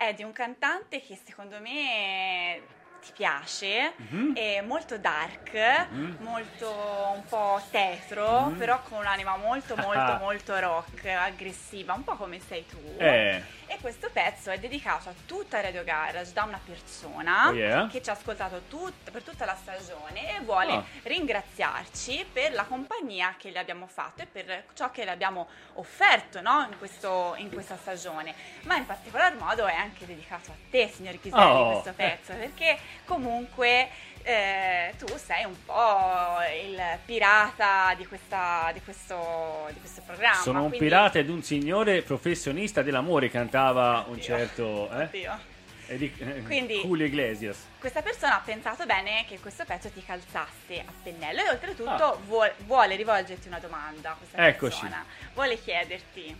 È 0.00 0.14
di 0.14 0.22
un 0.22 0.32
cantante 0.32 1.02
che 1.02 1.18
secondo 1.22 1.60
me 1.60 2.62
ti 3.04 3.12
piace, 3.12 3.92
Mhm. 3.96 4.34
è 4.34 4.60
molto 4.62 4.96
dark, 4.96 5.52
Mhm. 5.90 6.16
molto 6.20 6.70
un 7.14 7.22
po' 7.28 7.60
tetro, 7.70 8.46
Mhm. 8.46 8.56
però 8.56 8.80
con 8.82 8.98
un'anima 8.98 9.36
molto 9.36 9.76
molto 9.76 10.14
molto 10.18 10.58
rock, 10.58 11.04
aggressiva, 11.04 11.92
un 11.92 12.02
po' 12.04 12.16
come 12.16 12.40
sei 12.40 12.64
tu. 12.66 12.78
Eh. 12.98 13.42
Questo 13.80 14.10
pezzo 14.12 14.50
è 14.50 14.58
dedicato 14.58 15.08
a 15.08 15.14
tutta 15.24 15.60
Radio 15.62 15.82
Garage 15.84 16.32
da 16.34 16.42
una 16.42 16.60
persona 16.62 17.48
Oh, 17.48 17.52
yeah. 17.54 17.86
che 17.86 18.02
ci 18.02 18.10
ha 18.10 18.12
ascoltato 18.12 18.62
tut- 18.68 19.10
per 19.10 19.22
tutta 19.22 19.46
la 19.46 19.56
stagione 19.58 20.36
e 20.36 20.40
vuole 20.40 20.72
Ah. 20.74 20.84
ringraziarci 21.04 22.26
per 22.30 22.52
la 22.52 22.64
compagnia 22.64 23.34
che 23.38 23.50
le 23.50 23.58
abbiamo 23.58 23.86
fatto 23.86 24.20
e 24.20 24.26
per 24.26 24.64
ciò 24.74 24.90
che 24.90 25.04
le 25.04 25.10
abbiamo 25.12 25.48
offerto 25.74 26.42
no, 26.42 26.66
in, 26.70 26.76
questo- 26.78 27.34
in 27.38 27.50
questa 27.50 27.76
stagione. 27.78 28.34
Ma 28.64 28.76
in 28.76 28.84
particolar 28.84 29.34
modo 29.36 29.66
è 29.66 29.74
anche 29.74 30.04
dedicato 30.04 30.50
a 30.50 30.54
te, 30.70 30.88
signor 30.94 31.18
Chiselli, 31.18 31.42
Oh. 31.42 31.70
questo 31.72 31.92
pezzo, 31.94 32.34
perché 32.34 32.78
comunque 33.06 33.88
eh, 34.22 34.94
tu 34.98 35.06
sei 35.16 35.44
un 35.44 35.56
po' 35.64 36.36
il 36.64 36.80
pirata 37.04 37.94
di, 37.96 38.06
questa- 38.06 38.70
di 38.72 38.80
questo, 38.82 39.68
di 39.72 39.78
questo 39.80 40.02
programma. 40.04 40.40
Sono 40.42 40.62
un 40.62 40.68
quindi- 40.68 40.86
pirata 40.86 41.18
ed 41.18 41.28
un 41.30 41.42
signore 41.42 42.02
professionista 42.02 42.82
dell'amore, 42.82 43.30
cantava 43.30 44.04
un 44.06 44.12
Oddio. 44.14 44.22
certo. 44.22 44.90
Eh? 44.92 45.02
Oddio. 45.04 45.38
E 45.86 45.96
di- 45.96 46.14
eh, 46.18 46.42
Quindi- 46.44 46.80
Julio 46.82 47.04
Iglesias. 47.06 47.66
Questa 47.80 48.00
persona 48.02 48.36
ha 48.36 48.42
pensato 48.44 48.86
bene 48.86 49.24
che 49.26 49.40
questo 49.40 49.64
pezzo 49.64 49.88
ti 49.90 50.04
calzasse 50.04 50.78
a 50.86 50.92
pennello 51.02 51.40
e 51.42 51.48
oltretutto 51.50 51.90
Ah. 51.90 52.16
vuol- 52.26 52.52
vuole 52.66 52.94
rivolgerti 52.94 53.48
una 53.48 53.58
domanda 53.58 54.16
Eccoci. 54.34 54.78
persona. 54.80 55.04
Vuole 55.34 55.58
chiederti, 55.60 56.36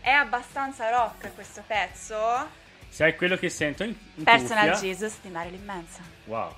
è 0.00 0.10
abbastanza 0.10 0.90
rock 0.90 1.32
questo 1.34 1.62
pezzo? 1.66 2.62
Sai 2.88 3.14
quello 3.16 3.36
che 3.36 3.48
sento 3.48 3.84
in, 3.84 3.94
in 4.16 4.24
Personal 4.24 4.70
cuffia? 4.70 4.88
Jesus 4.88 5.18
di 5.22 5.28
Marilyn 5.28 5.64
Manson. 5.64 6.04
Wow. 6.26 6.54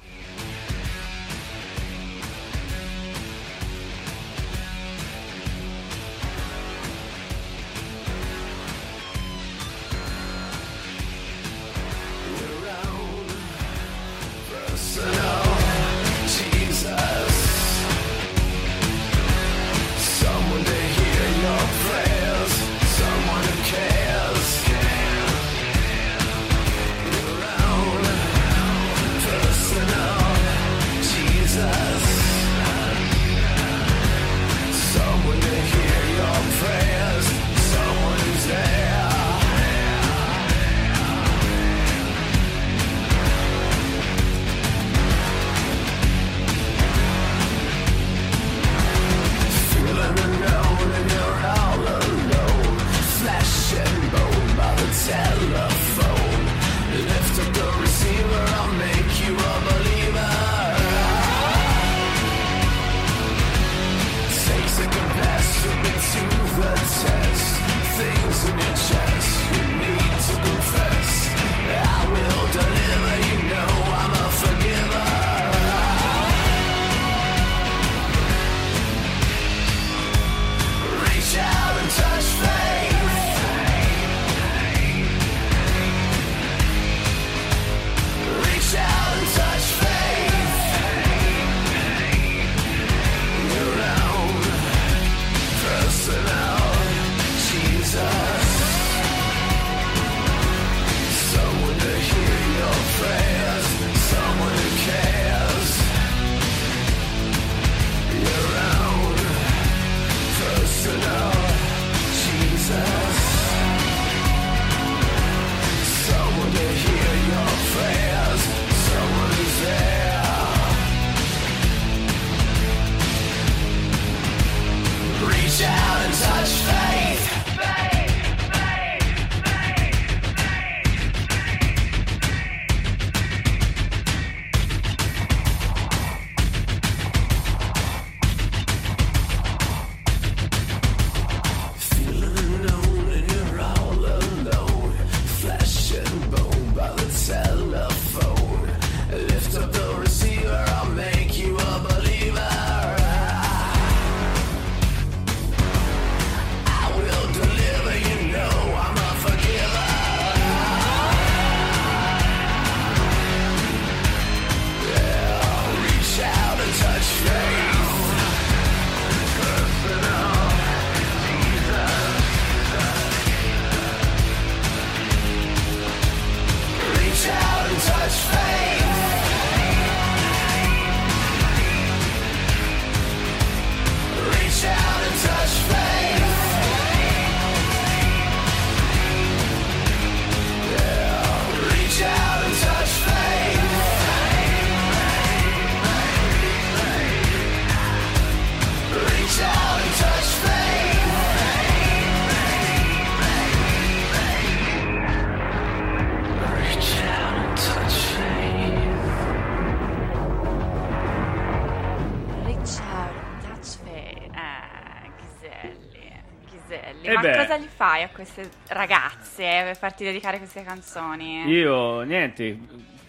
Queste 218.27 218.51
ragazze 218.69 219.63
per 219.65 219.77
farti 219.77 220.05
dedicare 220.05 220.39
queste 220.39 220.63
canzoni? 220.63 221.49
Io, 221.49 222.03
niente, 222.03 222.59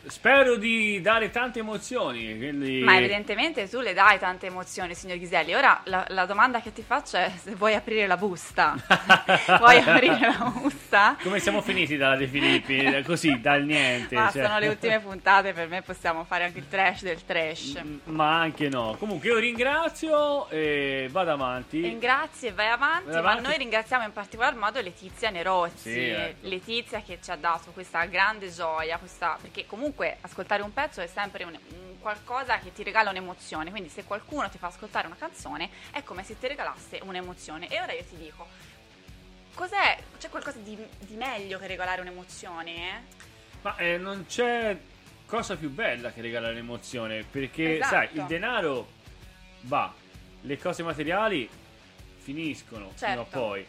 spero 0.10 0.56
di 0.56 1.02
dare 1.02 1.30
tante 1.30 1.60
emozioni, 1.60 2.38
quindi... 2.38 2.82
Ma 2.82 2.98
evidentemente 2.98 3.68
tu 3.70 3.80
le 3.80 3.94
dai 3.94 4.20
tante 4.20 4.48
emozioni, 4.48 4.94
signor 4.96 5.18
Ghiselli. 5.18 5.54
Ora 5.56 5.82
la, 5.86 6.06
la 6.10 6.26
domanda 6.26 6.62
che 6.62 6.72
ti 6.74 6.82
faccio 6.82 7.18
è 7.18 7.32
se 7.42 7.56
vuoi 7.56 7.74
aprire 7.76 8.08
la 8.08 8.18
busta. 8.18 8.76
vuoi 9.60 9.78
aprire 9.78 10.20
la 10.20 10.52
busta? 10.54 11.18
Come 11.22 11.40
siamo 11.40 11.62
finiti 11.62 11.98
dalla 11.98 12.16
De 12.16 12.28
Filippi? 12.28 13.04
Così, 13.04 13.40
dal 13.42 13.64
niente. 13.64 14.16
Ma 14.16 14.30
cioè. 14.32 14.44
sono 14.44 14.60
le 14.60 14.68
ultime 14.68 15.00
puntate, 15.00 15.54
per 15.54 15.68
me 15.68 15.82
possiamo 15.82 16.24
fare 16.24 16.46
anche 16.46 16.60
il 16.60 16.68
trash 16.68 17.04
del 17.04 17.24
trash. 17.26 17.82
Mm, 17.84 17.98
Ma 18.06 18.40
anche 18.40 18.70
no. 18.70 18.96
Comunque 19.00 19.30
io 19.30 19.38
ringrazio 19.38 20.50
e 20.50 21.08
vado 21.12 21.32
avanti. 21.32 21.82
Ringrazio 21.82 22.50
e 22.50 22.52
vai 22.54 22.68
avanti, 22.70 23.06
Vai 23.10 23.22
ma 23.22 23.32
avanti. 23.32 23.44
noi 23.50 23.58
ringraziamo 23.58 24.04
in 24.06 24.12
particolar 24.14 24.56
modo 24.56 24.80
Letizia 24.82 25.30
Nerozzi, 25.30 25.92
Sì, 25.92 26.00
ecco. 26.10 26.48
Letizia 26.48 27.02
che 27.02 27.20
ci 27.24 27.32
ha 27.32 27.36
dato 27.36 27.72
questa 27.72 28.06
grande 28.06 28.52
gioia, 28.52 28.98
questa- 28.98 29.38
perché 29.42 29.66
comunque 29.66 29.97
ascoltare 30.22 30.62
un 30.62 30.74
pezzo 30.74 31.02
è 31.02 31.08
sempre 31.08 31.44
un, 31.44 31.58
un 31.74 32.00
qualcosa 32.00 32.60
che 32.60 32.72
ti 32.72 32.84
regala 32.84 33.10
un'emozione, 33.10 33.72
quindi 33.72 33.90
se 33.90 34.04
qualcuno 34.04 34.50
ti 34.50 34.58
fa 34.58 34.68
ascoltare 34.68 35.08
una 35.08 35.16
canzone 35.18 35.70
è 35.92 36.04
come 36.04 36.24
se 36.24 36.38
ti 36.38 36.48
regalasse 36.48 37.00
un'emozione. 37.04 37.68
E 37.68 37.80
ora 37.82 37.94
io 37.94 38.04
ti 38.04 38.16
dico, 38.16 38.48
cos'è, 39.54 39.98
c'è 40.20 40.30
qualcosa 40.30 40.60
di, 40.60 40.78
di 41.00 41.16
meglio 41.16 41.58
che 41.60 41.68
regalare 41.68 42.02
un'emozione? 42.02 42.76
eh? 42.76 43.02
Ma 43.62 43.76
eh, 43.78 43.98
non 43.98 44.26
c'è 44.28 44.78
cosa 45.26 45.56
più 45.56 45.70
bella 45.70 46.12
che 46.12 46.22
regalare 46.22 46.54
l'emozione, 46.54 47.24
perché 47.24 47.78
Esatto. 47.78 47.96
sai, 47.96 48.10
il 48.14 48.26
denaro 48.26 48.88
va, 49.62 49.94
le 50.42 50.58
cose 50.58 50.84
materiali 50.84 51.50
finiscono 52.20 52.92
fino 52.96 53.12
a 53.12 53.16
Certo. 53.16 53.40
poi. 53.40 53.66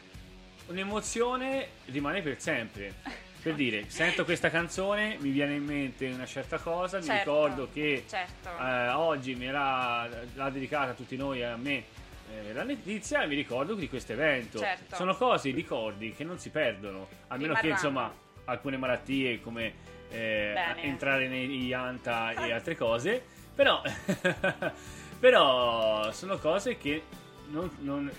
Un'emozione 0.66 1.68
rimane 1.86 2.20
per 2.20 2.40
sempre. 2.40 2.94
Per 3.40 3.54
dire, 3.54 3.84
sento 3.88 4.24
questa 4.24 4.50
canzone, 4.50 5.16
mi 5.20 5.30
viene 5.30 5.54
in 5.54 5.64
mente 5.64 6.06
una 6.08 6.26
certa 6.26 6.58
cosa, 6.58 6.98
mi 6.98 7.04
Certo, 7.04 7.30
ricordo 7.30 7.68
che 7.72 8.04
certo. 8.08 8.50
eh, 8.60 8.88
oggi 8.90 9.34
mi 9.36 9.46
era, 9.46 10.08
l'ha 10.34 10.50
dedicata 10.50 10.90
a 10.90 10.94
tutti 10.94 11.16
noi, 11.16 11.44
a 11.44 11.56
me, 11.56 11.84
eh, 12.30 12.52
la 12.52 12.64
Letizia, 12.64 13.22
e 13.22 13.26
mi 13.28 13.36
ricordo 13.36 13.74
di 13.74 13.88
questo 13.88 14.12
evento. 14.12 14.58
Certo. 14.58 14.96
Sono 14.96 15.14
cose, 15.14 15.50
ricordi 15.52 16.12
che 16.12 16.24
non 16.24 16.38
si 16.38 16.50
perdono, 16.50 17.08
a 17.28 17.36
meno 17.36 17.54
che 17.54 17.68
insomma 17.68 18.12
alcune 18.46 18.76
malattie 18.76 19.40
come 19.40 19.74
eh, 20.10 20.54
entrare 20.82 21.28
nei 21.28 21.64
Yanta 21.64 22.32
e 22.32 22.50
altre 22.52 22.76
cose, 22.76 23.22
però, 23.54 23.80
però 25.20 26.10
sono 26.10 26.38
cose 26.38 26.76
che 26.76 27.02
non... 27.50 27.70
non 27.78 28.10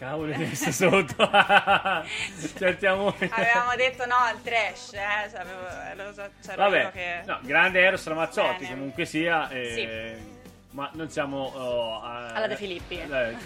cavolo 0.00 0.32
è 0.32 0.38
messo 0.38 0.72
sotto? 0.72 1.30
Cerchiamo... 2.56 3.08
Avevamo 3.08 3.76
detto 3.76 4.06
no 4.06 4.16
al 4.16 4.40
trash, 4.42 4.94
eh? 4.94 5.28
cioè, 5.30 5.40
avevo- 5.40 6.02
lo 6.02 6.12
so- 6.14 6.30
c'era 6.42 6.68
Vabbè, 6.68 6.90
che... 6.90 7.22
no, 7.26 7.38
grande 7.42 7.80
Eros 7.80 8.06
Ramazzotti 8.06 8.62
Bene. 8.62 8.74
comunque 8.74 9.04
sia, 9.04 9.50
eh, 9.50 10.16
ma 10.70 10.88
non 10.94 11.10
siamo 11.10 11.52
oh, 11.54 12.00
a- 12.02 12.32
Alla 12.32 12.46
De 12.46 12.56
Filippi. 12.56 12.98
Eh, 12.98 13.36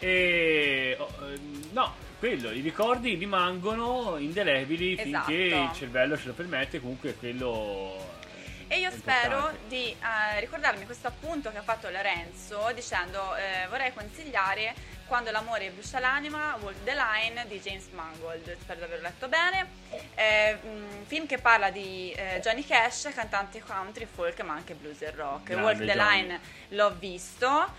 e 0.00 0.96
oh, 0.98 1.08
eh, 1.28 1.38
no, 1.70 1.94
quello, 2.18 2.50
i 2.50 2.60
ricordi 2.60 3.14
rimangono 3.14 4.16
indelebili 4.18 4.96
finché 4.96 5.46
Esatto. 5.46 5.62
il 5.62 5.72
cervello 5.72 6.18
ce 6.18 6.26
lo 6.26 6.32
permette, 6.32 6.80
comunque 6.80 7.14
quello 7.14 7.94
E 8.66 8.80
io 8.80 8.90
spero 8.90 9.52
di 9.68 9.86
eh, 9.90 10.40
ricordarmi 10.40 10.84
questo 10.84 11.06
appunto 11.06 11.52
che 11.52 11.58
ha 11.58 11.62
fatto 11.62 11.88
Lorenzo 11.90 12.72
dicendo 12.74 13.36
eh, 13.36 13.68
vorrei 13.68 13.92
consigliare 13.94 14.87
Quando 15.08 15.30
l'amore 15.30 15.70
brucia 15.70 16.00
l'anima, 16.00 16.58
Walk 16.60 16.84
the 16.84 16.92
Line 16.94 17.46
di 17.48 17.58
James 17.60 17.88
Mangold, 17.92 18.58
spero 18.60 18.80
di 18.80 18.84
averlo 18.84 19.04
letto 19.04 19.26
bene. 19.26 19.66
Eh, 20.14 20.58
un 20.64 20.84
film 21.06 21.26
che 21.26 21.38
parla 21.38 21.70
di 21.70 22.12
eh, 22.12 22.40
Johnny 22.42 22.62
Cash, 22.62 23.08
cantante 23.14 23.62
country, 23.62 24.04
folk 24.04 24.38
ma 24.42 24.52
anche 24.52 24.74
blues 24.74 25.00
e 25.00 25.10
rock. 25.12 25.44
Grande 25.44 25.64
Walk 25.64 25.78
the 25.78 25.86
Johnny. 25.86 26.20
Line 26.20 26.40
l'ho 26.68 26.94
visto, 26.98 27.72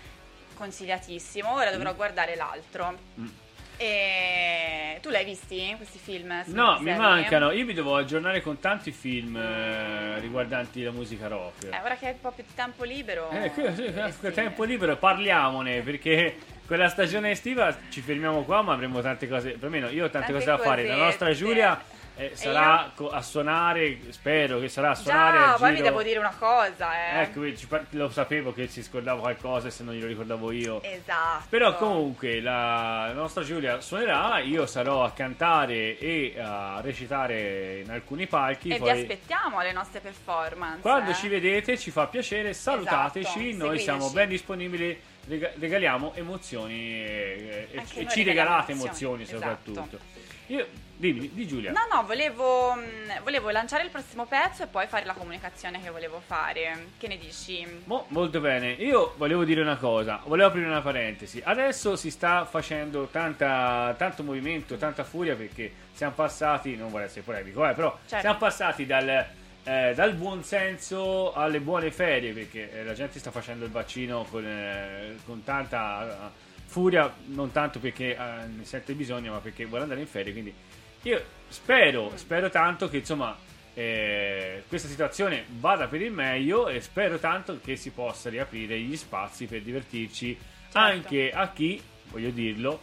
consigliatissimo, 0.54 1.52
ora 1.52 1.70
dovrò 1.70 1.94
guardare 1.94 2.34
l'altro. 2.34 2.98
Mm. 3.20 3.28
E 3.76 4.98
tu 5.00 5.08
l'hai 5.08 5.24
visti 5.24 5.72
questi 5.76 5.98
film? 5.98 6.42
No, 6.46 6.80
mi 6.80 6.94
mancano. 6.94 7.52
Io 7.52 7.64
mi 7.64 7.74
devo 7.74 7.96
aggiornare 7.96 8.42
con 8.42 8.58
tanti 8.58 8.90
film 8.90 9.36
eh, 9.36 10.18
riguardanti 10.18 10.82
la 10.82 10.90
musica 10.90 11.28
rock. 11.28 11.64
Eh, 11.64 11.80
ora 11.80 11.94
che 11.94 12.08
hai 12.08 12.12
un 12.12 12.20
po' 12.20 12.32
più 12.32 12.42
di 12.44 12.54
tempo 12.54 12.82
libero. 12.82 13.30
Eh, 13.30 13.52
que- 13.52 13.74
sì, 13.74 13.84
eh, 13.84 13.92
che 13.92 14.12
sì. 14.28 14.32
tempo 14.32 14.64
libero, 14.64 14.96
parliamone 14.96 15.80
perché 15.80 16.58
quella 16.70 16.88
stagione 16.88 17.32
estiva 17.32 17.76
ci 17.88 18.00
fermiamo 18.00 18.44
qua, 18.44 18.62
ma 18.62 18.74
avremo 18.74 19.00
tante 19.00 19.26
cose. 19.26 19.50
Perlomeno 19.50 19.88
io 19.88 20.04
ho 20.04 20.08
tante, 20.08 20.28
Tante 20.28 20.32
cose 20.34 20.44
da 20.44 20.56
fare. 20.56 20.86
La 20.86 20.94
nostra. 20.94 21.32
Giulia 21.32 21.82
eh, 22.14 22.30
sarà 22.34 22.92
io? 22.96 23.08
a 23.08 23.20
suonare, 23.22 23.98
spero 24.10 24.60
che 24.60 24.68
sarà 24.68 24.90
a 24.90 24.94
suonare. 24.94 25.38
A 25.38 25.56
poi 25.58 25.74
giro. 25.74 25.88
devo 25.88 26.02
dire 26.04 26.20
una 26.20 26.32
cosa, 26.38 26.94
eh. 26.94 27.22
Ecco, 27.22 27.44
lo 27.90 28.08
sapevo 28.10 28.52
che 28.52 28.68
si 28.68 28.84
scordava 28.84 29.18
qualcosa 29.18 29.66
e 29.66 29.72
se 29.72 29.82
non 29.82 29.94
glielo 29.94 30.06
ricordavo 30.06 30.52
io. 30.52 30.80
Esatto. 30.80 31.46
Però 31.48 31.74
comunque 31.74 32.40
la 32.40 33.10
nostra 33.14 33.42
Giulia 33.42 33.80
suonerà, 33.80 34.38
io 34.38 34.64
sarò 34.66 35.02
a 35.02 35.10
cantare 35.10 35.98
e 35.98 36.36
a 36.38 36.78
recitare 36.80 37.80
in 37.84 37.90
alcuni 37.90 38.28
palchi. 38.28 38.68
E 38.68 38.74
vi 38.74 38.78
poi- 38.78 38.90
aspettiamo 38.90 39.58
alle 39.58 39.72
nostre 39.72 39.98
performance. 39.98 40.82
Quando 40.82 41.10
eh. 41.10 41.14
ci 41.14 41.26
vedete 41.26 41.76
ci 41.76 41.90
fa 41.90 42.06
piacere, 42.06 42.52
salutateci, 42.52 43.26
Esatto, 43.26 43.40
noi 43.40 43.78
seguiteci. 43.78 43.82
siamo 43.82 44.10
ben 44.10 44.28
disponibili, 44.28 45.00
regaliamo 45.26 46.14
emozioni 46.14 46.74
e, 46.74 47.68
e- 47.70 47.78
e 47.80 47.86
ci 47.86 48.22
regaliamo 48.22 48.24
regalate 48.24 48.72
emozioni, 48.72 49.22
emozioni, 49.22 49.24
soprattutto. 49.26 49.80
esatto. 49.80 50.18
Io, 50.48 50.66
dimmi, 50.96 51.30
di 51.32 51.46
Giulia. 51.46 51.70
No, 51.70 51.82
no, 51.92 52.02
volevo, 52.04 52.74
mh, 52.74 53.22
volevo 53.22 53.50
lanciare 53.50 53.84
il 53.84 53.90
prossimo 53.90 54.26
pezzo 54.26 54.64
e 54.64 54.66
poi 54.66 54.88
fare 54.88 55.04
la 55.04 55.12
comunicazione 55.12 55.80
che 55.80 55.90
volevo 55.90 56.20
fare. 56.26 56.86
Che 56.98 57.06
ne 57.06 57.18
dici? 57.18 57.64
Mo- 57.84 58.06
molto 58.08 58.40
bene, 58.40 58.72
io 58.72 59.14
volevo 59.16 59.44
dire 59.44 59.60
una 59.60 59.76
cosa, 59.76 60.20
volevo 60.24 60.48
aprire 60.48 60.66
una 60.66 60.80
parentesi. 60.80 61.40
Adesso 61.44 61.94
si 61.94 62.10
sta 62.10 62.44
facendo 62.46 63.06
tanta, 63.12 63.94
tanto 63.96 64.24
movimento, 64.24 64.76
tanta 64.76 65.04
furia 65.04 65.36
perché 65.36 65.72
siamo 65.92 66.14
passati, 66.14 66.74
non 66.74 66.90
vorrei 66.90 67.06
essere 67.06 67.22
polemico, 67.22 67.68
eh, 67.68 67.72
però 67.74 67.96
Certo. 68.06 68.18
siamo 68.18 68.38
passati 68.38 68.86
dal, 68.86 69.24
eh, 69.64 69.92
dal 69.94 70.14
buon 70.14 70.42
senso 70.42 71.32
alle 71.32 71.60
buone 71.60 71.90
ferie 71.90 72.32
perché 72.32 72.72
eh, 72.72 72.84
la 72.84 72.94
gente 72.94 73.18
sta 73.18 73.30
facendo 73.30 73.64
il 73.64 73.70
vaccino 73.70 74.26
con, 74.30 74.44
eh, 74.46 75.16
con 75.24 75.44
tanta 75.44 76.28
eh, 76.28 76.30
furia, 76.64 77.12
non 77.26 77.50
tanto 77.50 77.78
perché 77.78 78.16
eh, 78.16 78.46
ne 78.46 78.64
sente 78.64 78.94
bisogno, 78.94 79.32
ma 79.32 79.38
perché 79.38 79.64
vuole 79.64 79.82
andare 79.82 80.00
in 80.00 80.06
ferie. 80.06 80.32
Quindi 80.32 80.54
io 81.02 81.22
spero, 81.48 82.12
spero 82.16 82.48
tanto 82.48 82.88
che 82.88 82.98
insomma 82.98 83.36
eh, 83.74 84.64
questa 84.68 84.88
situazione 84.88 85.44
vada 85.58 85.86
per 85.86 86.02
il 86.02 86.12
meglio 86.12 86.68
e 86.68 86.80
spero 86.80 87.18
tanto 87.18 87.58
che 87.62 87.76
si 87.76 87.90
possa 87.90 88.28
riaprire 88.30 88.78
gli 88.78 88.96
spazi 88.96 89.46
per 89.46 89.62
divertirci 89.62 90.36
Certo. 90.70 90.78
anche 90.78 91.32
a 91.32 91.50
chi, 91.50 91.82
voglio 92.10 92.30
dirlo, 92.30 92.80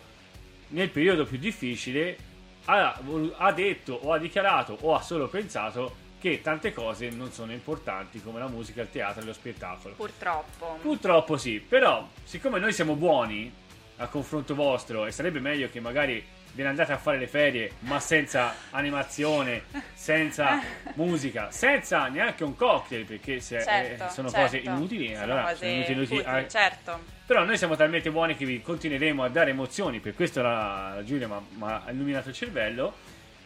nel 0.69 0.89
periodo 0.89 1.25
più 1.25 1.37
difficile 1.37 2.17
ha, 2.65 2.99
ha 3.37 3.51
detto 3.53 3.93
o 3.93 4.11
ha 4.11 4.17
dichiarato 4.17 4.77
o 4.81 4.93
ha 4.93 5.01
solo 5.01 5.29
pensato 5.29 6.05
che 6.19 6.41
tante 6.41 6.73
cose 6.73 7.09
non 7.09 7.31
sono 7.31 7.51
importanti 7.51 8.21
come 8.21 8.39
la 8.39 8.47
musica, 8.47 8.81
il 8.81 8.89
teatro 8.89 9.21
e 9.21 9.25
lo 9.25 9.33
spettacolo. 9.33 9.95
Purtroppo. 9.95 10.77
Purtroppo 10.81 11.37
sì, 11.37 11.59
però 11.59 12.07
siccome 12.23 12.59
noi 12.59 12.73
siamo 12.73 12.95
buoni 12.95 13.53
a 13.97 14.07
confronto 14.07 14.53
vostro 14.55 15.05
e 15.05 15.11
sarebbe 15.11 15.39
meglio 15.39 15.69
che 15.69 15.79
magari 15.79 16.23
ve 16.53 16.63
ne 16.63 16.69
andate 16.69 16.91
a 16.91 16.97
fare 16.97 17.19
le 17.19 17.27
ferie 17.27 17.73
ma 17.79 17.99
senza 17.99 18.53
animazione, 18.71 19.63
senza 19.93 20.59
musica, 20.95 21.51
senza 21.51 22.07
neanche 22.07 22.43
un 22.43 22.55
cocktail 22.55 23.05
perché 23.05 23.39
se, 23.39 23.61
certo, 23.61 24.05
eh, 24.05 24.09
sono 24.09 24.29
certo. 24.29 24.45
cose 24.45 24.57
inutili, 24.57 25.09
Sono 25.09 25.21
allora 25.23 25.41
cose 25.43 25.55
sono 25.57 25.71
inutili, 25.71 25.93
inutili. 25.93 26.19
futili, 26.21 26.35
Ah, 26.35 26.47
certo. 26.47 26.99
però 27.27 27.43
noi 27.43 27.57
siamo 27.57 27.75
talmente 27.75 28.09
buoni 28.09 28.35
che 28.35 28.45
vi 28.45 28.61
continueremo 28.61 29.23
a 29.23 29.29
dare 29.29 29.51
emozioni, 29.51 29.99
per 29.99 30.15
questo 30.15 30.41
la, 30.41 30.93
la 30.95 31.03
Giulia 31.03 31.27
mi 31.27 31.35
ha 31.63 31.83
illuminato 31.91 32.29
il 32.29 32.35
cervello. 32.35 32.95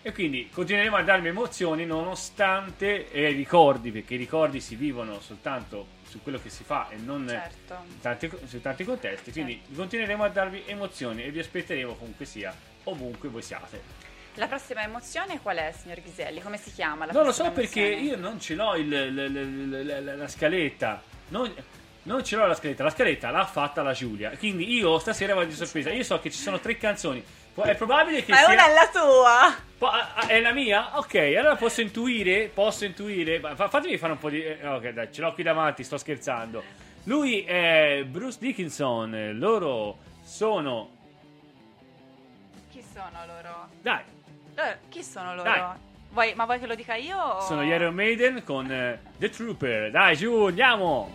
E 0.03 0.11
quindi 0.13 0.49
continueremo 0.51 0.95
a 0.95 1.03
darmi 1.03 1.27
emozioni 1.27 1.85
nonostante 1.85 3.11
eh, 3.11 3.29
i 3.29 3.35
ricordi, 3.35 3.91
perché 3.91 4.15
i 4.15 4.17
ricordi 4.17 4.59
si 4.59 4.75
vivono 4.75 5.19
soltanto 5.19 5.99
su 6.07 6.21
quello 6.23 6.39
che 6.41 6.49
si 6.49 6.63
fa 6.63 6.89
e 6.89 6.95
non 6.95 7.27
Certo. 7.27 7.77
tanti- 8.01 8.31
su 8.47 8.59
tanti 8.61 8.83
contesti. 8.83 9.31
Quindi 9.31 9.61
continueremo 9.75 10.23
a 10.23 10.29
darvi 10.29 10.63
emozioni 10.65 11.23
e 11.23 11.29
vi 11.31 11.39
aspetteremo 11.39 11.93
comunque 11.95 12.25
sia, 12.25 12.53
ovunque 12.85 13.29
voi 13.29 13.43
siate. 13.43 14.09
La 14.35 14.47
prossima 14.47 14.81
emozione 14.81 15.39
qual 15.39 15.57
è, 15.57 15.71
signor 15.79 16.01
Ghiselli? 16.01 16.41
Come 16.41 16.57
si 16.57 16.71
chiama? 16.73 17.05
La 17.05 17.11
non 17.11 17.25
lo 17.25 17.31
so 17.31 17.51
perché 17.51 17.91
emozione? 17.91 18.09
io 18.09 18.17
non 18.17 18.39
ce 18.39 18.55
l'ho 18.55 18.75
il- 18.75 18.91
il- 18.91 19.75
il- 19.75 20.13
la 20.17 20.27
scaletta. 20.27 21.03
Non, 21.27 21.53
non 22.03 22.23
ce 22.23 22.37
l'ho 22.37 22.47
la 22.47 22.55
scaletta. 22.55 22.83
La 22.83 22.89
scaletta 22.89 23.29
l'ha 23.29 23.45
fatta 23.45 23.83
la 23.83 23.93
Giulia. 23.93 24.31
Quindi 24.37 24.73
io 24.73 24.97
stasera 24.99 25.35
vado 25.35 25.47
di 25.47 25.53
sorpresa. 25.55 25.91
Io 25.91 26.03
so 26.03 26.19
che 26.19 26.31
ci 26.31 26.39
sono 26.39 26.59
tre 26.59 26.75
canzoni. 26.77 27.23
È 27.53 27.75
probabile 27.75 28.23
che 28.23 28.31
Ma 28.31 28.37
sia. 28.37 28.51
una 28.53 28.65
è 28.69 28.73
la 28.73 28.87
tua! 28.87 30.27
È 30.27 30.39
la 30.39 30.51
mia? 30.53 30.97
Ok, 30.97 31.15
allora 31.15 31.55
posso 31.55 31.81
intuire. 31.81 32.49
Posso 32.53 32.85
intuire. 32.85 33.39
Fatemi 33.55 33.97
fare 33.97 34.13
un 34.13 34.19
po' 34.19 34.29
di. 34.29 34.43
eh, 34.43 34.65
Ok, 34.67 34.89
dai, 34.89 35.11
ce 35.11 35.21
l'ho 35.21 35.33
qui 35.33 35.43
davanti, 35.43 35.83
sto 35.83 35.97
scherzando. 35.97 36.63
Lui 37.05 37.43
è 37.43 38.03
Bruce 38.07 38.37
Dickinson. 38.39 39.31
Loro 39.33 39.97
sono. 40.23 40.89
Chi 42.71 42.83
sono? 42.93 43.09
loro? 43.25 43.67
Dai, 43.81 44.01
Eh, 44.55 44.77
chi 44.89 45.03
sono 45.03 45.31
loro? 45.35 45.43
Dai. 45.49 45.61
Vuoi- 46.11 46.33
ma 46.35 46.45
vuoi 46.45 46.59
che 46.59 46.67
lo 46.67 46.75
dica 46.75 46.95
io? 46.95 47.17
o- 47.17 47.39
sono 47.41 47.63
gli 47.63 47.69
Iron 47.69 47.93
Maiden 47.95 48.43
con 48.43 48.69
eh, 48.71 48.99
The 49.17 49.29
Trooper. 49.29 49.89
Dai, 49.91 50.15
giù, 50.15 50.45
andiamo! 50.45 51.09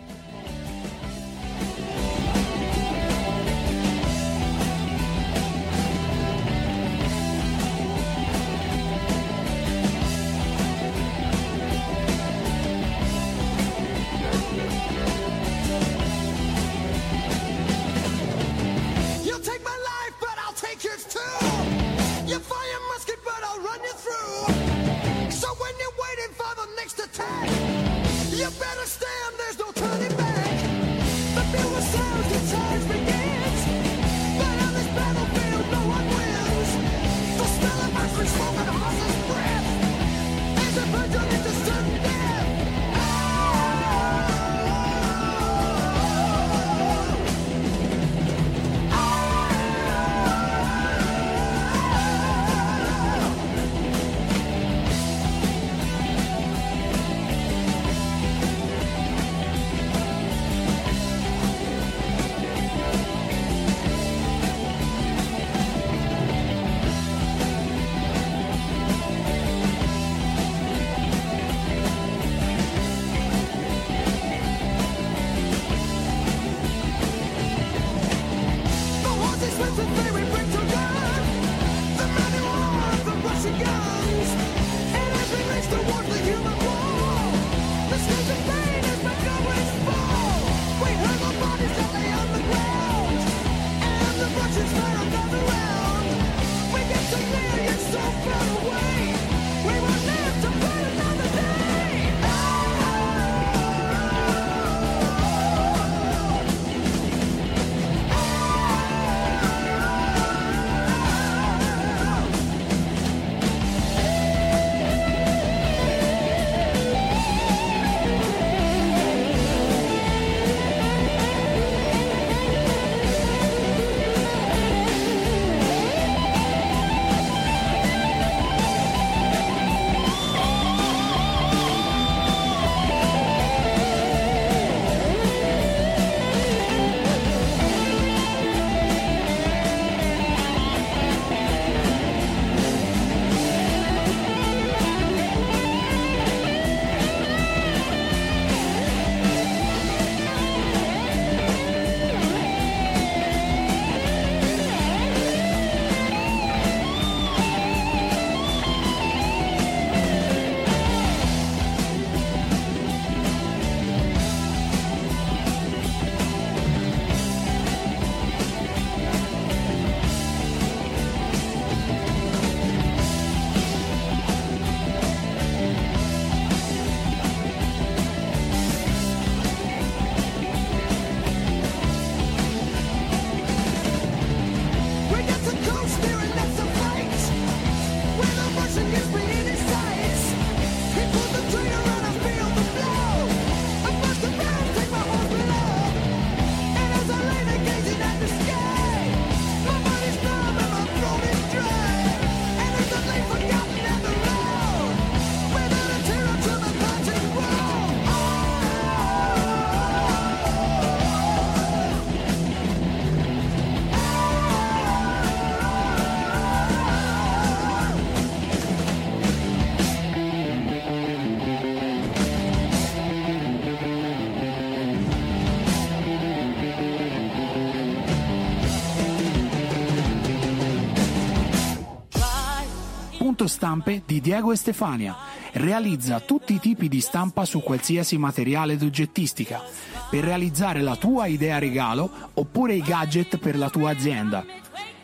Stampe 233.47 234.03
di 234.05 234.21
Diego 234.21 234.51
e 234.51 234.55
Stefania. 234.55 235.15
Realizza 235.53 236.19
tutti 236.19 236.53
i 236.53 236.59
tipi 236.59 236.87
di 236.87 237.01
stampa 237.01 237.45
su 237.45 237.61
qualsiasi 237.61 238.17
materiale 238.17 238.77
d'oggettistica 238.77 239.61
per 240.09 240.23
realizzare 240.23 240.81
la 240.81 240.95
tua 240.95 241.27
idea 241.27 241.57
regalo 241.57 242.09
oppure 242.33 242.75
i 242.75 242.81
gadget 242.81 243.37
per 243.37 243.57
la 243.57 243.69
tua 243.69 243.89
azienda. 243.89 244.45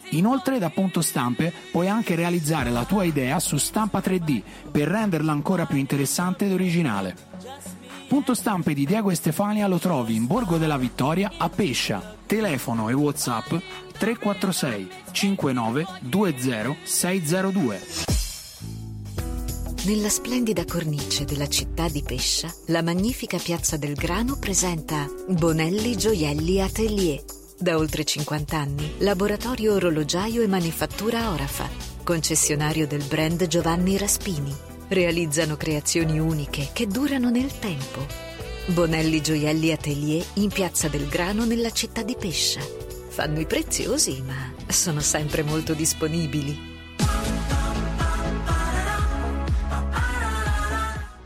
Inoltre 0.09 0.59
da 0.59 0.69
Punto 0.69 1.01
Stampe 1.01 1.51
puoi 1.71 1.89
anche 1.89 2.15
realizzare 2.15 2.69
la 2.69 2.85
tua 2.85 3.03
idea 3.03 3.39
su 3.39 3.57
stampa 3.57 3.99
3D 3.99 4.41
per 4.71 4.87
renderla 4.87 5.31
ancora 5.31 5.65
più 5.65 5.77
interessante 5.77 6.45
ed 6.45 6.51
originale. 6.51 7.15
Punto 8.07 8.35
stampe 8.35 8.75
di 8.75 8.85
Diego 8.85 9.09
e 9.09 9.15
Stefania 9.15 9.65
lo 9.65 9.79
trovi 9.79 10.13
in 10.15 10.27
Borgo 10.27 10.57
della 10.57 10.77
Vittoria 10.77 11.31
a 11.35 11.49
Pescia. 11.49 12.15
Telefono 12.27 12.89
e 12.89 12.93
WhatsApp 12.93 13.55
346 13.97 14.89
59 15.11 15.87
20 16.01 16.75
602. 16.83 18.12
Nella 19.85 20.07
splendida 20.07 20.63
cornice 20.63 21.25
della 21.25 21.47
città 21.49 21.89
di 21.89 22.01
Pescia, 22.03 22.49
la 22.67 22.81
magnifica 22.81 23.37
Piazza 23.37 23.75
del 23.75 23.95
Grano 23.95 24.37
presenta 24.37 25.09
Bonelli 25.27 25.97
Gioielli 25.97 26.61
Atelier. 26.61 27.21
Da 27.59 27.75
oltre 27.75 28.05
50 28.05 28.57
anni, 28.57 28.93
laboratorio 28.99 29.73
orologiaio 29.73 30.41
e 30.41 30.47
manifattura 30.47 31.31
Orafa, 31.31 31.69
concessionario 32.01 32.87
del 32.87 33.03
brand 33.03 33.45
Giovanni 33.47 33.97
Raspini. 33.97 34.55
Realizzano 34.87 35.57
creazioni 35.57 36.17
uniche 36.17 36.69
che 36.71 36.87
durano 36.87 37.29
nel 37.29 37.59
tempo. 37.59 38.07
Bonelli 38.67 39.21
Gioielli 39.21 39.73
Atelier 39.73 40.25
in 40.35 40.47
Piazza 40.47 40.87
del 40.87 41.09
Grano 41.09 41.43
nella 41.43 41.71
città 41.71 42.03
di 42.03 42.15
Pescia. 42.17 42.61
Fanno 43.09 43.41
i 43.41 43.45
preziosi, 43.45 44.23
ma 44.25 44.53
sono 44.65 45.01
sempre 45.01 45.43
molto 45.43 45.73
disponibili. 45.73 46.71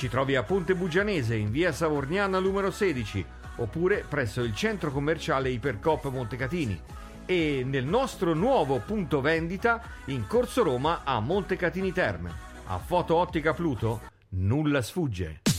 Ci 0.00 0.08
trovi 0.08 0.34
a 0.34 0.42
Ponte 0.42 0.74
Bugianese 0.74 1.34
in 1.34 1.50
via 1.50 1.72
Savorniana 1.72 2.38
numero 2.38 2.70
16 2.70 3.22
oppure 3.56 4.02
presso 4.08 4.40
il 4.40 4.54
centro 4.54 4.90
commerciale 4.90 5.50
Ipercop 5.50 6.08
Montecatini 6.08 6.80
e 7.26 7.64
nel 7.66 7.84
nostro 7.84 8.32
nuovo 8.32 8.78
punto 8.78 9.20
vendita 9.20 9.82
in 10.06 10.26
Corso 10.26 10.62
Roma 10.62 11.02
a 11.04 11.20
Montecatini 11.20 11.92
Terme. 11.92 12.32
A 12.68 12.78
Foto 12.78 13.16
Ottica 13.16 13.52
Pluto 13.52 14.00
nulla 14.30 14.80
sfugge. 14.80 15.49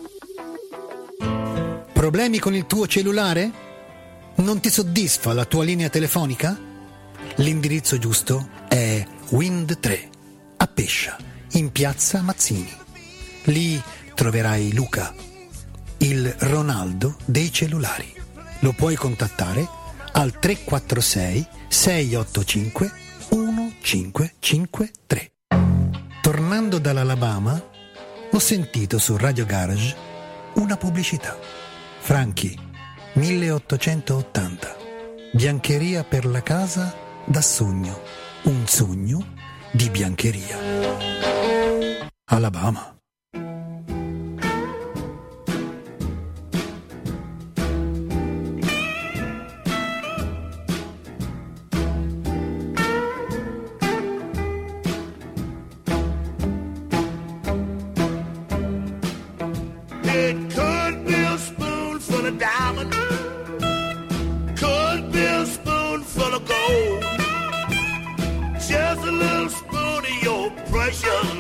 Problemi 1.93 2.39
con 2.39 2.55
il 2.55 2.67
tuo 2.67 2.87
cellulare? 2.87 3.51
Non 4.37 4.61
ti 4.61 4.69
soddisfa 4.69 5.33
la 5.33 5.45
tua 5.45 5.65
linea 5.65 5.89
telefonica? 5.89 6.59
L'indirizzo 7.37 7.99
giusto 7.99 8.49
è 8.69 9.03
Wind 9.31 9.79
3 9.79 10.09
a 10.59 10.67
Pescia, 10.67 11.17
in 11.53 11.73
piazza 11.73 12.21
Mazzini. 12.21 12.73
Lì 13.45 13.81
troverai 14.15 14.73
Luca, 14.75 15.15
il 15.99 16.35
Ronaldo 16.41 17.17
dei 17.25 17.51
cellulari. 17.53 18.24
Lo 18.65 18.73
puoi 18.73 18.97
contattare 18.97 19.69
al 20.13 20.39
346 20.39 21.47
685 21.69 22.93
1553. 23.29 25.33
Tornando 26.23 26.79
dall'Alabama, 26.79 27.63
ho 28.31 28.39
sentito 28.39 28.99
su 28.99 29.19
Radio 29.19 29.45
Garage 29.45 29.95
una 30.55 30.79
pubblicità. 30.79 31.37
Franchi, 31.99 32.59
1880. 33.13 34.77
Biancheria 35.35 36.03
per 36.03 36.25
la 36.25 36.43
casa 36.43 36.95
da 37.27 37.43
sogno. 37.43 38.01
Un 38.45 38.67
sogno 38.67 39.35
di 39.73 39.91
biancheria. 39.91 40.57
Alabama. 42.25 42.94
Your 71.03 71.34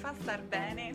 fa 0.00 0.14
star 0.20 0.40
bene. 0.40 0.94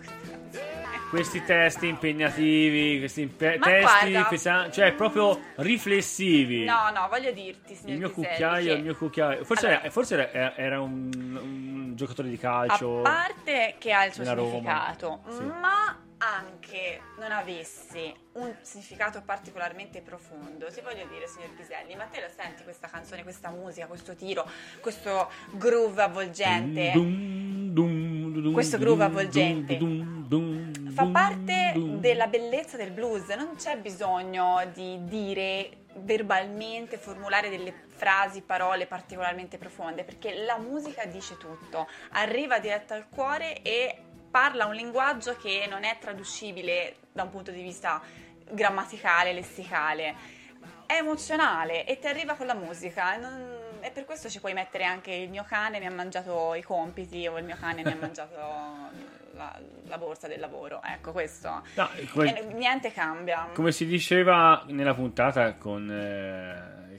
Questi 1.09 1.43
testi 1.45 1.87
impegnativi, 1.87 2.99
questi 2.99 3.21
impe- 3.21 3.59
testi 3.59 3.81
guarda- 4.11 4.23
pesa- 4.25 4.71
cioè 4.71 4.93
proprio 4.93 5.39
riflessivi. 5.57 6.63
No, 6.65 6.89
no, 6.93 7.07
voglio 7.09 7.31
dirti, 7.31 7.75
signor 7.75 7.91
Il 7.91 7.97
mio 7.99 8.07
Ghiselli, 8.09 8.27
cucchiaio, 8.27 8.65
che 8.73 8.77
il 8.77 8.83
mio 8.83 8.95
cucchiaio. 8.95 9.43
Forse, 9.45 9.65
Allora- 9.67 9.81
era, 9.81 9.91
forse 9.91 10.31
era, 10.31 10.55
era 10.57 10.81
un, 10.81 11.09
un 11.13 11.95
giocatore 11.95 12.27
di 12.29 12.35
A 12.35 12.39
calcio. 12.39 13.01
parte 13.01 13.75
che 13.77 13.91
ha 13.93 14.05
il 14.05 14.13
suo 14.13 14.23
significato, 14.25 15.21
Sì. 15.29 15.43
ma 15.43 15.99
anche 16.17 17.01
non 17.19 17.31
avesse 17.31 18.13
un 18.33 18.53
significato 18.61 19.21
particolarmente 19.23 20.01
profondo. 20.01 20.65
Ti 20.71 20.81
voglio 20.81 21.05
dire, 21.11 21.27
signor 21.27 21.53
Ghiselli, 21.55 21.95
ma 21.95 22.05
te 22.05 22.21
lo 22.21 22.27
senti 22.35 22.63
questa 22.63 22.87
canzone, 22.87 23.21
questa 23.23 23.49
musica, 23.49 23.85
questo 23.85 24.15
tiro, 24.15 24.49
questo 24.81 25.29
groove 25.51 26.01
avvolgente? 26.01 26.91
Dum, 26.93 27.69
dum, 27.69 28.04
questo 28.51 28.77
groove 28.77 29.03
avvolgente. 29.03 29.77
Fa 30.91 31.05
parte 31.07 31.73
della 31.75 32.27
bellezza 32.27 32.77
del 32.77 32.91
blues, 32.91 33.27
non 33.29 33.55
c'è 33.57 33.77
bisogno 33.77 34.61
di 34.73 35.03
dire 35.03 35.83
verbalmente, 35.97 36.97
formulare 36.97 37.49
delle 37.49 37.73
frasi, 37.87 38.41
parole 38.41 38.85
particolarmente 38.85 39.57
profonde, 39.57 40.03
perché 40.03 40.43
la 40.43 40.57
musica 40.57 41.05
dice 41.05 41.37
tutto, 41.37 41.87
arriva 42.11 42.59
diretta 42.59 42.95
al 42.95 43.07
cuore 43.09 43.61
e 43.61 43.97
parla 44.29 44.65
un 44.65 44.73
linguaggio 44.73 45.35
che 45.37 45.65
non 45.69 45.83
è 45.83 45.97
traducibile 45.99 46.97
da 47.11 47.23
un 47.23 47.29
punto 47.29 47.51
di 47.51 47.61
vista 47.61 48.01
grammaticale, 48.51 49.33
lessicale. 49.33 50.15
È 50.85 50.93
emozionale 50.97 51.85
e 51.85 51.99
ti 51.99 52.07
arriva 52.07 52.35
con 52.35 52.45
la 52.45 52.53
musica. 52.53 53.17
non- 53.17 53.54
E 53.85 53.91
per 53.91 54.03
questo 54.05 54.29
ci 54.29 54.39
puoi 54.39 54.53
mettere 54.53 54.83
anche 54.83 55.11
il 55.13 55.29
mio 55.29 55.45
cane 55.47 55.77
mi 55.77 55.85
ha 55.85 55.91
mangiato 55.91 56.55
i 56.55 56.63
compiti 56.63 57.27
o 57.27 57.37
il 57.37 57.45
mio 57.45 57.55
cane 57.59 57.83
mi 57.83 57.91
ha 57.91 57.95
mangiato 57.99 58.33
la, 59.37 59.59
la 59.85 59.97
borsa 59.99 60.27
del 60.27 60.39
lavoro. 60.39 60.81
Ecco, 60.83 61.11
questo. 61.11 61.61
No, 61.75 61.87
come- 62.11 62.35
E 62.35 62.53
niente 62.55 62.91
cambia. 62.91 63.49
Come 63.53 63.71
si 63.71 63.85
diceva 63.85 64.63
nella 64.69 64.95
puntata 64.95 65.53
con 65.53 65.87
eh, 65.91 66.97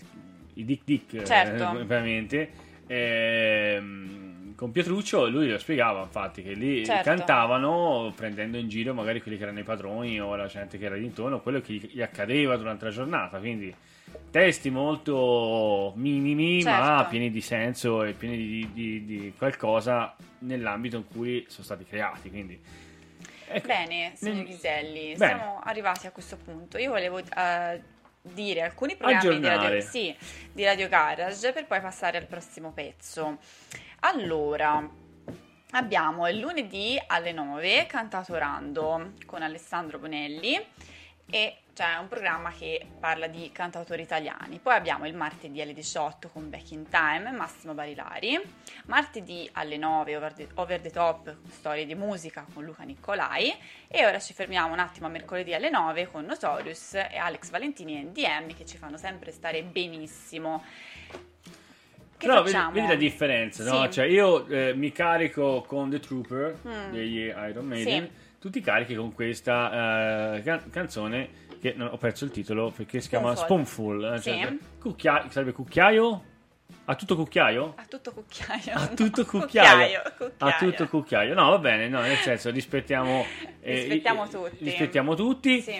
i 0.55 0.65
Dick 0.65 0.85
Dick, 0.85 1.15
eh, 1.15 1.25
Certo. 1.25 1.71
ovviamente, 1.71 2.53
ehm, 2.87 4.55
con 4.55 4.71
Pietruccio, 4.71 5.29
lui 5.29 5.49
lo 5.49 5.59
spiegava 5.59 6.03
infatti 6.03 6.41
che 6.45 6.53
lì 6.53 6.85
Certo. 6.85 7.03
cantavano 7.03 8.13
prendendo 8.15 8.59
in 8.59 8.69
giro 8.69 8.95
magari 8.95 9.21
quelli 9.21 9.37
che 9.39 9.43
erano 9.43 9.59
i 9.59 9.65
padroni 9.65 10.21
o 10.21 10.37
la 10.37 10.47
gente 10.47 10.79
che 10.79 10.85
era 10.85 10.97
intorno, 10.97 11.41
quello 11.41 11.61
che 11.61 11.73
gli 11.73 12.01
accadeva 12.01 12.57
durante 12.57 12.85
la 12.85 12.91
giornata, 12.93 13.39
quindi 13.39 13.75
testi 14.31 14.71
molto 14.71 15.93
minimi 15.97 16.63
ma 16.63 16.97
Certo. 16.97 17.09
pieni 17.11 17.31
di 17.31 17.41
senso 17.41 18.05
e 18.05 18.13
pieni 18.13 18.37
di, 18.37 18.71
di- 18.73 19.05
di 19.05 19.33
qualcosa 19.37 20.15
nell'ambito 20.41 20.97
in 20.97 21.07
cui 21.09 21.45
sono 21.49 21.65
stati 21.65 21.85
creati, 21.87 22.31
quindi... 22.31 22.61
ecco. 23.49 23.67
Bene, 23.67 24.13
signor 24.15 24.45
Ghiselli, 24.45 25.15
Bene. 25.15 25.17
siamo 25.17 25.61
arrivati 25.65 26.07
a 26.07 26.11
questo 26.11 26.37
punto. 26.37 26.79
Io 26.79 26.91
volevo 26.91 27.19
eh, 27.19 27.83
dire 28.23 28.63
alcuni 28.63 28.97
programmi 28.97 29.39
di 29.41 29.47
radio, 29.47 29.81
sì, 29.81 30.15
di 30.53 30.65
Radio 30.65 30.89
Garage 30.89 31.53
per 31.53 31.67
poi 31.67 31.81
passare 31.81 32.19
al 32.19 32.27
prossimo 32.27 32.73
pezzo. 32.73 33.39
Allora, 34.01 34.87
abbiamo 35.71 36.29
il 36.29 36.39
lunedì 36.39 37.01
alle 37.07 37.33
9 37.33 37.87
Cantautorando 37.87 39.13
con 39.25 39.43
Alessandro 39.43 39.99
Bonelli 39.99 40.61
e 41.31 41.57
c'è 41.77 41.97
un 42.01 42.09
programma 42.09 42.51
che 42.57 42.87
parla 42.99 43.27
di 43.27 43.51
cantautori 43.53 44.01
italiani. 44.01 44.59
Poi 44.63 44.73
abbiamo 44.73 45.07
il 45.07 45.15
martedì 45.15 45.61
alle 45.61 45.75
18 45.75 46.31
con 46.31 46.49
Back 46.49 46.71
in 46.71 46.89
Time, 46.89 47.31
Massimo 47.33 47.75
Barilari. 47.75 48.41
Martedì 48.87 49.47
alle 49.53 49.77
9 49.77 50.17
Over 50.17 50.33
the, 50.33 50.49
Over 50.55 50.81
the 50.81 50.89
Top, 50.91 51.37
storie 51.51 51.85
di 51.85 51.95
musica 51.95 52.47
con 52.55 52.65
Luca 52.65 52.83
Nicolai. 52.85 53.53
E 53.89 54.07
ora 54.07 54.19
ci 54.21 54.33
fermiamo 54.33 54.73
un 54.73 54.79
attimo 54.79 55.07
a 55.07 55.11
mercoledì 55.11 55.53
alle 55.53 55.69
9 55.69 56.11
con 56.11 56.25
Notorious 56.25 56.95
e 56.95 57.19
Alex 57.19 57.51
Valentini 57.51 57.99
e 57.99 58.03
NDM 58.05 58.55
che 58.57 58.65
ci 58.65 58.79
fanno 58.79 58.97
sempre 58.97 59.31
stare 59.31 59.63
benissimo. 59.63 60.65
Che 62.19 62.27
Però 62.27 62.43
vedi, 62.43 62.57
vedi 62.73 62.87
la 62.87 62.95
differenza, 62.95 63.63
no? 63.65 63.83
Sì. 63.85 63.91
Cioè, 63.93 64.07
io 64.07 64.47
eh, 64.47 64.73
mi 64.75 64.91
carico 64.93 65.61
con 65.67 65.91
The 65.91 66.01
Trooper 66.01 66.57
Mm. 66.67 66.91
degli 66.91 67.19
Iron 67.27 67.67
Maiden, 67.67 68.05
Sì. 68.05 68.39
tu 68.41 68.49
ti 68.49 68.63
carichi 68.63 68.95
con 68.95 69.13
questa 69.13 70.37
eh, 70.37 70.43
can- 70.43 70.71
canzone 70.71 71.45
che 71.61 71.75
non 71.77 71.89
ho 71.93 71.97
perso 71.97 72.25
il 72.25 72.31
titolo 72.31 72.71
perché 72.75 73.01
si 73.01 73.09
chiama 73.09 73.35
Spoonful. 73.35 74.15
Eh, 74.15 74.19
Sì. 74.19 74.31
cioè, 74.31 74.57
cucchia- 74.81 75.27
sarebbe 75.31 75.53
cucchiaio? 75.53 76.23
A 76.89 76.95
tutto 76.95 77.17
cucchiaio? 77.17 77.75
A 77.77 77.85
tutto 77.87 78.13
cucchiaio. 78.13 78.75
A 78.75 78.87
tutto 78.89 79.21
No, 79.23 79.27
cucchiaio. 79.41 80.03
cucchiaio. 80.19 80.35
A 80.39 80.53
tutto 80.59 80.89
cucchiaio. 80.89 81.35
No, 81.35 81.51
va 81.51 81.59
bene, 81.59 81.89
no, 81.89 82.01
nel 82.01 82.17
senso 82.17 82.51
rispettiamo... 82.51 83.25
eh, 83.61 83.75
Rispettiamo 83.75 84.29
tutti. 84.29 84.65
Rispettiamo 84.65 85.15
tutti. 85.15 85.61
Sì. 85.61 85.73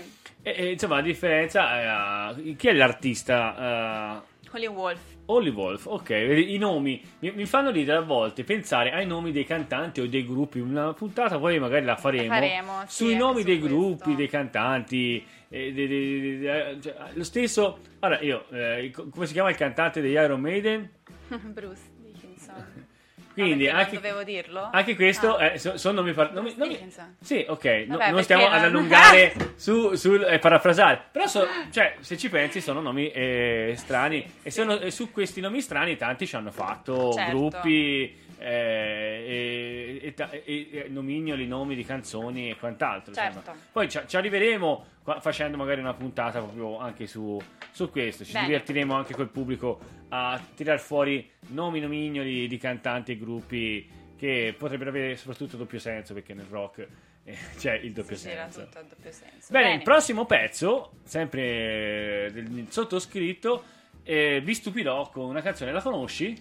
E, 0.43 0.55
e, 0.57 0.71
insomma, 0.73 0.97
la 0.97 1.03
differenza... 1.03 2.31
eh, 2.37 2.55
chi 2.57 2.69
è 2.69 2.73
l'artista... 2.73 4.23
eh, 4.23 4.35
Holly 4.53 4.67
Wolf. 4.67 5.01
Holly 5.27 5.51
Wolf, 5.51 5.87
ok, 5.87 6.11
i 6.11 6.57
nomi 6.57 7.03
mi, 7.19 7.33
mi 7.33 7.47
fanno 7.47 7.71
ridere 7.73 7.99
a 7.99 8.03
volte 8.03 8.45
pensare 8.45 8.93
ai 8.93 9.07
nomi 9.07 9.33
dei 9.33 9.45
cantanti 9.45 10.01
o 10.01 10.09
dei 10.09 10.25
gruppi. 10.25 10.61
Una 10.61 10.93
puntata 10.93 11.37
poi 11.39 11.59
magari 11.59 11.85
la 11.85 11.97
faremo, 11.97 12.29
La 12.29 12.35
faremo, 12.35 12.81
sì, 12.87 12.95
sui 13.05 13.13
anche 13.15 13.25
nomi 13.25 13.43
dei 13.43 13.59
questo. 13.59 13.77
gruppi, 13.77 14.15
dei 14.15 14.29
cantanti. 14.29 15.27
Eh, 15.49 15.73
dei- 15.73 15.89
dei- 15.89 16.47
eh, 16.47 16.79
cioè, 16.83 16.95
lo 17.15 17.25
stesso, 17.25 17.79
allora 18.01 18.21
io, 18.21 18.47
eh, 18.51 18.91
co- 18.93 19.09
come 19.09 19.27
si 19.27 19.33
chiama 19.33 19.51
il 19.51 19.57
cantante 19.57 20.01
degli 20.01 20.13
Iron 20.13 20.41
Maiden? 20.41 20.91
Bruce 21.29 21.83
Dickinson. 22.03 22.85
Quindi 23.37 23.69
Ah, 23.69 23.77
anche, 23.81 23.97
dovevo 23.97 24.23
dirlo? 24.25 24.71
anche 24.73 24.95
questo 24.95 25.37
Ah. 25.37 25.53
eh, 25.53 25.59
so- 25.59 25.77
sono 25.77 26.01
nomi, 26.01 26.15
par- 26.15 26.33
nomi- 26.33 26.55
nomi-. 26.57 26.79
Sì, 27.21 27.45
ok, 27.47 27.85
no- 27.87 27.99
Vabbè, 27.99 28.11
non 28.11 28.23
stiamo 28.23 28.47
ad 28.47 28.65
allungare 28.65 29.35
su, 29.57 29.95
sul 29.95 30.23
eh, 30.25 30.39
parafrasare, 30.39 31.03
però 31.13 31.27
so- 31.27 31.47
cioè, 31.71 31.97
se 32.01 32.17
ci 32.17 32.31
pensi 32.31 32.63
sono 32.63 32.81
nomi 32.81 33.11
eh, 33.11 33.75
strani 33.77 34.25
e, 34.43 34.51
sono- 34.51 34.79
e 34.79 34.91
su 34.91 35.13
questi 35.13 35.43
nomi 35.43 35.61
strani 35.61 35.97
tanti 35.97 36.27
ci 36.27 36.35
hanno 36.35 36.51
fatto 36.51 37.13
Certo. 37.13 37.31
gruppi 37.37 38.25
eh, 38.39 39.16
e, 39.27 40.15
e 40.17 40.43
e- 40.45 40.87
nomignoli, 40.89 41.47
nomi 41.47 41.75
di 41.75 41.85
canzoni 41.85 42.51
e 42.51 42.57
quant'altro. 42.57 43.11
insomma. 43.11 43.33
Certo. 43.33 43.55
Poi 43.73 43.89
ci, 43.89 44.01
ci 44.07 44.17
arriveremo 44.17 44.87
qua- 45.03 45.21
facendo 45.21 45.57
magari 45.57 45.81
una 45.81 45.95
puntata 45.95 46.39
proprio 46.41 46.79
anche 46.79 47.07
su, 47.07 47.39
su 47.71 47.91
questo, 47.91 48.25
ci 48.25 48.33
Bene. 48.33 48.47
divertiremo 48.47 48.95
anche 48.95 49.15
col 49.15 49.29
pubblico 49.29 49.79
a 50.09 50.41
tirar 50.55 50.79
fuori 50.79 51.29
nomi, 51.49 51.81
nomignoli 51.81 52.47
di 52.47 52.59
cantanti 52.59 53.13
e 53.13 53.19
gruppi 53.19 53.89
che 54.17 54.55
potrebbero 54.57 54.91
avere 54.91 55.17
soprattutto 55.17 55.57
doppio 55.57 55.79
senso 55.79 56.15
perché 56.15 56.33
nel 56.33 56.47
rock 56.49 56.87
eh, 57.25 57.37
c'è 57.59 57.75
il 57.75 57.93
doppio 57.93 58.17
Sì, 58.17 58.29
senso. 58.29 58.65
tutto 58.65 58.79
a 58.79 58.83
doppio 58.83 59.13
senso. 59.13 59.53
Bene, 59.53 59.75
il 59.75 59.83
prossimo 59.83 60.25
pezzo, 60.25 60.93
sempre 61.05 62.31
del 62.33 62.67
sottoscritto, 62.69 63.65
eh, 64.05 64.41
vi 64.43 64.55
stupirò 64.55 65.11
con 65.11 65.27
una 65.27 65.43
canzone, 65.43 65.73
la 65.73 65.83
conosci? 65.83 66.37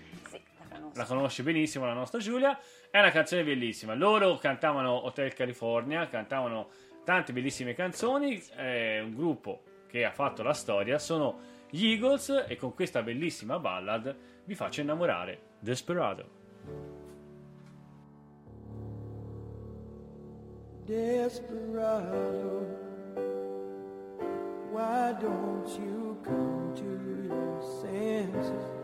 La 0.95 1.03
conosce 1.03 1.43
benissimo 1.43 1.85
la 1.85 1.91
nostra 1.91 2.19
Giulia, 2.19 2.57
è 2.89 2.99
una 2.99 3.11
canzone 3.11 3.43
bellissima. 3.43 3.93
Loro 3.95 4.37
cantavano 4.37 5.05
Hotel 5.05 5.33
California, 5.33 6.07
cantavano 6.07 6.69
tante 7.03 7.33
bellissime 7.33 7.73
canzoni, 7.73 8.41
è 8.55 9.01
un 9.01 9.13
gruppo 9.13 9.63
che 9.87 10.05
ha 10.05 10.11
fatto 10.11 10.41
la 10.41 10.53
storia, 10.53 10.97
sono 10.97 11.39
gli 11.69 11.87
Eagles 11.87 12.45
e 12.47 12.55
con 12.55 12.73
questa 12.73 13.01
bellissima 13.01 13.59
ballad 13.59 14.15
vi 14.45 14.55
faccio 14.55 14.79
innamorare 14.79 15.39
Desperado. 15.59 16.29
Desperado, 20.85 22.65
why 24.71 25.13
don't 25.19 25.67
you 25.77 26.17
come 26.23 26.73
to 26.73 26.85
your 27.27 27.61
senses? 27.81 28.83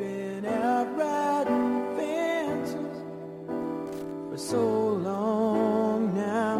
Been 0.00 0.46
out 0.46 0.96
riding 0.96 1.94
fences 1.94 2.96
for 4.30 4.38
so 4.38 4.64
long 4.94 6.14
now. 6.14 6.56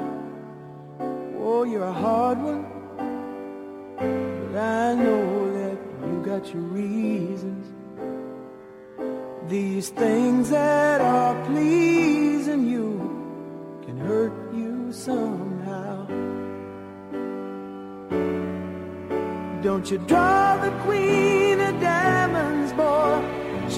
Oh, 1.40 1.62
you're 1.64 1.84
a 1.84 1.92
hard 2.06 2.36
one, 2.36 2.66
but 3.96 4.60
I 4.60 4.94
know 4.94 5.52
that 5.58 5.78
you 6.06 6.22
got 6.22 6.52
your 6.52 6.64
reasons. 6.64 7.64
These 9.48 9.88
things 9.88 10.50
that 10.50 11.00
are 11.00 11.34
pleasing 11.46 12.68
you 12.68 12.90
can 13.86 13.96
hurt 13.96 14.34
you 14.52 14.92
somehow. 14.92 16.06
Don't 19.62 19.90
you 19.90 19.96
draw 19.96 20.58
the 20.58 20.70
queen? 20.84 21.39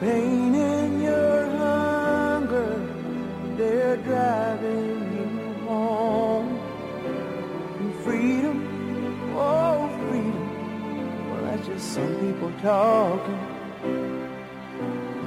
pain 0.00 0.54
and 0.54 1.02
your 1.02 1.44
hunger, 1.58 2.74
they're 3.58 3.98
driving 3.98 4.96
you 5.14 5.68
home. 5.68 6.58
And 7.80 7.94
freedom, 7.96 9.34
oh 9.36 9.88
freedom, 10.08 11.30
well 11.30 11.42
that's 11.44 11.66
just 11.66 11.92
some 11.92 12.14
people 12.16 12.50
talking. 12.62 13.40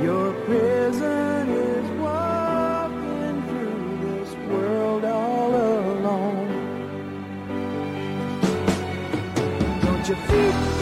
Your 0.02 0.34
prison 0.46 1.50
is 1.50 1.88
walking 2.02 3.44
through 3.50 3.98
this 4.08 4.34
world 4.50 5.06
all 5.06 5.56
alone. 5.56 6.50
Don't 9.82 10.10
you 10.10 10.16
feel? 10.16 10.73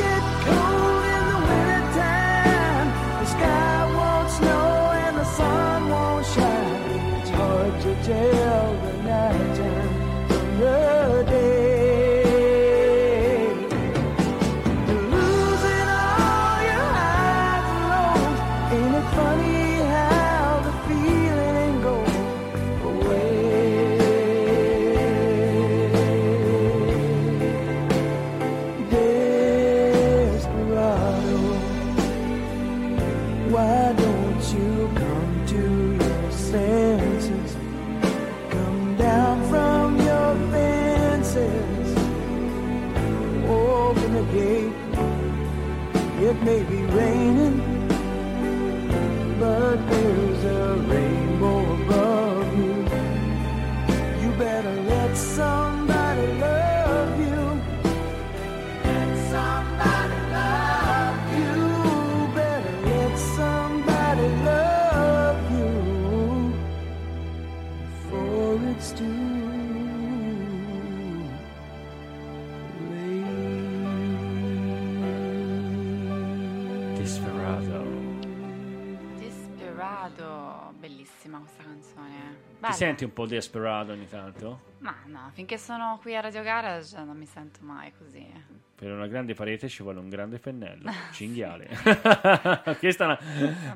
Canzone. 82.62 82.72
Ti 82.72 82.78
senti 82.78 83.03
un 83.03 83.14
po' 83.14 83.26
desperado 83.26 83.91
ogni 83.93 84.07
tanto? 84.07 84.70
Ma 84.80 84.95
no, 85.05 85.30
finché 85.34 85.57
sono 85.57 85.99
qui 86.01 86.16
a 86.16 86.22
Radio 86.22 86.41
Garage 86.41 87.03
non 87.03 87.18
mi 87.18 87.26
sento 87.26 87.59
mai 87.62 87.91
così. 87.97 88.59
Per 88.76 88.91
una 88.91 89.05
grande 89.05 89.36
parete 89.36 89.70
ci 89.70 89.84
vuole 89.84 89.99
un 89.99 90.09
grande 90.09 90.39
pennello, 90.39 90.91
cinghiale. 91.14 91.68
Questa 92.80 93.03
è 93.03 93.05
una... 93.05 93.20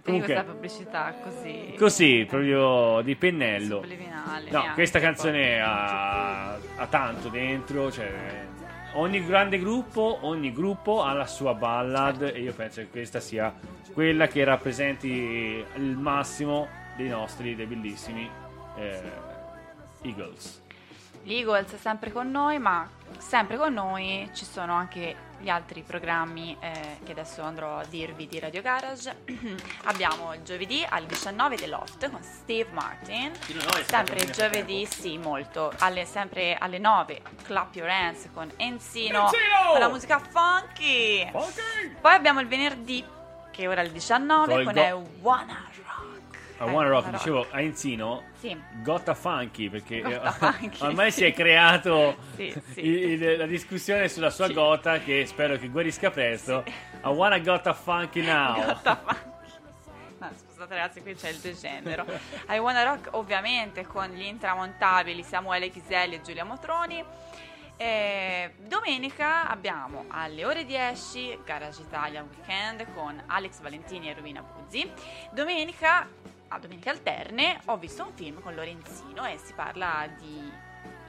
Comunque, 0.02 0.34
questa 0.34 0.44
pubblicità 0.44 1.14
così... 1.22 1.76
così, 1.78 2.26
proprio 2.28 3.02
di 3.02 3.16
pennello. 3.16 3.82
Subliminale. 3.82 4.50
No, 4.50 4.72
questa 4.74 5.00
canzone 5.00 5.62
ha, 5.62 6.54
ha 6.54 6.88
tanto 6.90 7.30
dentro, 7.30 7.92
cioè 7.92 8.48
ogni 8.94 9.24
grande 9.24 9.60
gruppo, 9.60 10.20
ogni 10.22 10.52
gruppo 10.52 11.04
ha 11.04 11.14
la 11.14 11.28
sua 11.28 11.54
ballad 11.54 12.20
Certo. 12.20 12.36
e 12.36 12.42
io 12.42 12.54
penso 12.54 12.82
che 12.82 12.88
questa 12.88 13.20
sia 13.20 13.54
quella 13.94 14.28
che 14.28 14.44
rappresenti 14.44 15.08
il 15.08 15.98
massimo 15.98 16.68
dei 16.98 17.10
nostri, 17.10 17.56
dei 17.56 17.68
bellissimi 17.68 18.28
eh, 18.76 19.12
Eagles. 20.02 20.62
L'Eagles 21.24 21.74
è 21.74 21.78
sempre 21.78 22.12
con 22.12 22.30
noi, 22.30 22.60
ma 22.60 22.88
sempre 23.18 23.58
con 23.58 23.74
noi 23.74 24.30
ci 24.34 24.46
sono 24.46 24.74
anche 24.74 25.24
gli 25.40 25.50
altri 25.50 25.82
programmi 25.82 26.56
eh, 26.60 27.00
che 27.04 27.12
adesso 27.14 27.42
andrò 27.42 27.80
a 27.80 27.84
dirvi 27.86 28.28
di 28.28 28.38
Radio 28.40 28.62
Garage. 28.62 29.24
Abbiamo 29.86 30.36
il 30.36 30.44
giovedì 30.44 30.86
alle 30.88 31.08
19 31.08 31.56
The 31.56 31.66
Loft 31.68 32.10
con 32.12 32.22
Steve 32.22 32.70
Martin. 32.74 33.32
Sempre 33.86 34.18
il 34.18 34.30
giovedì, 34.30 34.86
sì, 34.86 35.18
molto. 35.18 35.74
Alle- 35.80 36.06
sempre 36.06 36.56
alle 36.60 36.78
9 36.78 37.22
Clap 37.44 37.74
Your 37.76 37.90
Hands 37.90 38.30
con 38.32 38.52
Enzino, 38.58 39.24
Enzino! 39.24 39.72
con 39.72 39.80
la 39.80 39.90
musica 39.90 40.20
funky. 40.20 41.32
Poi 42.02 42.14
abbiamo 42.14 42.40
il 42.40 42.48
venerdì, 42.48 43.04
che 43.50 43.68
ora 43.68 43.82
alle 43.82 43.92
19, 43.92 44.52
Con 44.52 44.60
il 44.60 44.66
con 44.66 44.74
go- 44.76 44.82
I 44.82 45.22
Wanna 45.22 45.64
Rock. 45.76 45.85
A 46.58 46.66
Eh, 46.66 46.72
One 46.74 46.88
Rock, 46.88 47.10
dicevo, 47.10 47.46
a 47.52 47.60
Enzino, 47.62 48.24
Sì. 48.40 48.58
Gotta 48.82 49.14
Funky, 49.14 49.70
perché 49.70 50.02
Gotta 50.02 50.32
Funky, 50.54 50.84
ormai 50.86 51.12
sì. 51.12 51.20
si 51.20 51.26
è 51.26 51.34
creato 51.36 52.16
Sì, 52.36 52.54
il- 52.76 53.38
la 53.38 53.46
discussione 53.46 54.08
sulla 54.08 54.30
sua 54.30 54.48
gota 54.50 55.00
che 55.00 55.26
spero 55.26 55.58
che 55.58 55.68
guarisca 55.70 56.10
presto. 56.12 56.64
I 57.04 57.08
wanna 57.08 57.40
Gotta 57.40 57.74
Funky 57.74 58.22
now. 58.22 58.64
Gotta 58.66 58.96
Funky. 59.06 59.34
No, 60.18 60.30
scusate 60.48 60.74
ragazzi, 60.76 61.02
qui 61.02 61.14
c'è 61.14 61.30
il 61.30 61.38
degenero. 61.40 62.06
I 62.50 62.58
Wanna 62.58 62.84
Rock 62.84 63.10
ovviamente 63.12 63.86
con 63.86 64.08
gli 64.08 64.24
intramontabili 64.24 65.22
Samuele 65.24 65.70
Chiselli 65.70 66.16
e 66.16 66.22
Giulia 66.22 66.46
Motroni. 66.46 67.04
E 67.78 68.54
domenica 68.60 69.50
abbiamo 69.50 70.06
alle 70.08 70.46
ore 70.46 70.64
10 70.64 71.40
Garage 71.44 71.82
Italia 71.82 72.24
Weekend 72.24 72.86
con 72.94 73.22
Alex 73.26 73.60
Valentini 73.60 74.10
e 74.10 74.14
Rubina 74.14 74.42
Buzzi. 74.42 74.90
Domenica, 75.32 76.08
a 76.50 76.60
domenica 76.60 76.92
alterne, 76.92 77.60
ho 77.66 77.78
visto 77.78 78.04
un 78.06 78.14
film 78.14 78.42
con 78.42 78.54
Lorenzino 78.56 79.26
e 79.26 79.38
si 79.38 79.54
parla 79.54 80.08
di 80.18 80.52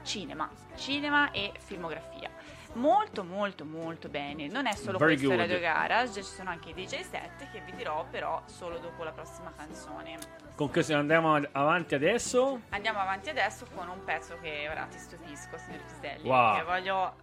cinema, 0.03 0.51
cinema 0.77 1.31
e 1.31 1.53
filmografia. 1.59 2.31
Molto 2.75 3.25
molto 3.25 3.65
molto 3.65 4.09
bene, 4.09 4.49
non 4.49 4.67
è 4.67 4.73
solo 4.75 4.99
Very 4.99 5.13
questo 5.15 5.29
good. 5.29 5.41
Radio 5.41 5.59
Garage, 5.61 6.23
ci 6.23 6.31
sono 6.35 6.51
anche 6.51 6.71
i 6.71 6.75
DJ 6.75 7.01
set 7.01 7.51
che 7.51 7.61
vi 7.61 7.73
dirò 7.75 8.05
però 8.11 8.43
solo 8.47 8.79
dopo 8.79 9.03
la 9.03 9.13
prossima 9.13 9.51
canzone. 9.57 10.19
Con 10.55 10.71
che 10.71 10.83
se 10.83 10.93
andiamo 10.95 11.35
ad- 11.37 11.49
avanti 11.53 11.95
adesso? 11.95 12.61
Andiamo 12.71 12.99
avanti 13.01 13.31
adesso 13.31 13.67
con 13.75 13.89
un 13.89 14.05
pezzo 14.05 14.39
che 14.41 14.69
ora 14.71 14.85
ti 14.87 14.99
stupisco, 14.99 15.57
signor 15.59 15.83
Piselli, 15.85 16.29
Wow. 16.29 16.57
che 16.57 16.63
voglio 16.65 17.17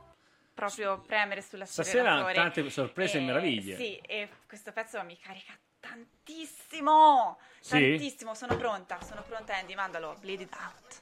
proprio 0.53 0.99
premere 1.01 1.41
sulla 1.41 1.65
Stasera 1.65 2.31
tante 2.31 2.67
sorprese 2.69 3.17
e 3.19 3.21
meraviglie. 3.21 3.75
Sì, 3.75 3.95
e 3.97 4.29
questo 4.47 4.71
pezzo 4.71 5.03
mi 5.03 5.17
carica 5.17 5.53
tantissimo, 5.83 7.37
Sì? 7.59 7.69
tantissimo, 7.69 8.33
sono 8.33 8.55
pronta, 8.55 9.01
sono 9.01 9.21
pronta 9.23 9.55
Andy, 9.55 9.75
mandalo, 9.75 10.15
bleed 10.19 10.41
it 10.41 10.55
out. 10.55 11.01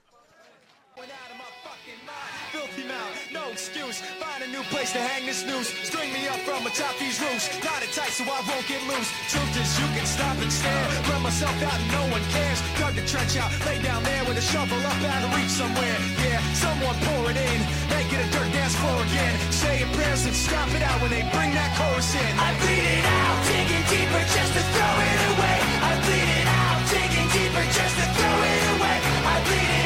Filthy 2.52 2.84
mouth, 2.84 3.16
no 3.32 3.48
excuse. 3.48 4.04
Find 4.20 4.44
a 4.44 4.48
new 4.52 4.60
place 4.68 4.92
to 4.92 5.00
hang 5.00 5.26
this 5.26 5.48
noose. 5.48 5.72
String 5.88 6.12
me 6.12 6.28
up 6.28 6.40
from 6.44 6.68
atop 6.68 7.00
these 7.00 7.16
roofs. 7.24 7.48
Knot 7.64 7.80
it 7.80 7.96
tight 7.96 8.12
so 8.12 8.28
I 8.28 8.44
won't 8.44 8.68
get 8.68 8.84
loose. 8.92 9.08
Truth 9.32 9.56
is, 9.56 9.72
you 9.80 9.88
can 9.96 10.04
stop 10.04 10.36
and 10.36 10.52
stare. 10.52 10.88
Run 11.08 11.24
myself 11.24 11.56
out 11.64 11.80
and 11.80 11.92
no 11.96 12.04
one 12.12 12.24
cares. 12.36 12.60
Dug 12.76 12.94
the 13.00 13.08
trench 13.08 13.40
out, 13.40 13.48
lay 13.64 13.80
down 13.80 14.04
there 14.04 14.24
with 14.28 14.36
a 14.36 14.44
shovel 14.44 14.76
up 14.84 15.00
out 15.00 15.24
of 15.24 15.32
reach 15.32 15.56
somewhere. 15.56 15.96
Yeah, 16.28 16.44
someone 16.60 16.98
pour 17.08 17.32
it 17.32 17.40
in. 17.40 17.60
Make 17.88 18.12
it 18.12 18.20
a 18.20 18.28
dirt 18.36 18.52
dance 18.52 18.76
floor 18.76 19.00
again. 19.00 19.36
Say 19.48 19.80
your 19.80 19.92
prayers 19.96 20.28
and 20.28 20.36
stop 20.36 20.68
it 20.76 20.84
out 20.84 21.00
when 21.00 21.12
they 21.16 21.24
bring 21.32 21.56
that 21.56 21.72
chorus 21.80 22.12
in. 22.20 22.32
I 22.36 22.52
bleed 22.60 22.84
it 23.00 23.06
out, 23.08 23.36
digging 23.48 23.86
deeper 23.88 24.24
just 24.28 24.52
to 24.60 24.64
throw 24.76 24.96
it 25.08 25.20
away. 25.40 25.58
I 25.88 25.92
bleed 26.04 26.30
it 26.36 26.48
out, 26.52 26.80
digging 26.92 27.30
deeper 27.32 27.64
just 27.80 27.96
to 27.96 28.06
throw 28.12 28.36
it 28.44 28.64
away. 28.76 28.98
I 29.24 29.36
bleed 29.48 29.72
it 29.72 29.81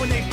when 0.00 0.08
they 0.08 0.29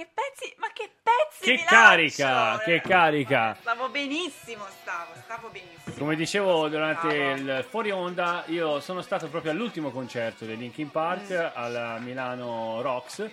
che 0.00 0.08
pezzi, 0.14 0.54
ma 0.56 0.68
che 0.72 0.90
pezzi 1.02 1.56
Che 1.58 1.64
carica, 1.66 2.30
lancio! 2.32 2.64
che 2.64 2.80
carica. 2.80 3.56
Stavo 3.60 3.88
benissimo, 3.90 4.64
stavo, 4.80 5.12
stavo 5.24 5.48
benissimo. 5.50 5.94
Come 5.98 6.16
dicevo 6.16 6.68
durante 6.68 7.08
il 7.14 7.66
fuori 7.68 7.90
onda, 7.90 8.44
io 8.46 8.80
sono 8.80 9.02
stato 9.02 9.28
proprio 9.28 9.52
all'ultimo 9.52 9.90
concerto 9.90 10.46
dei 10.46 10.56
Linkin 10.56 10.90
Park 10.90 11.30
Mm. 11.30 11.46
al 11.54 11.96
Milano 12.00 12.80
Rocks 12.80 13.28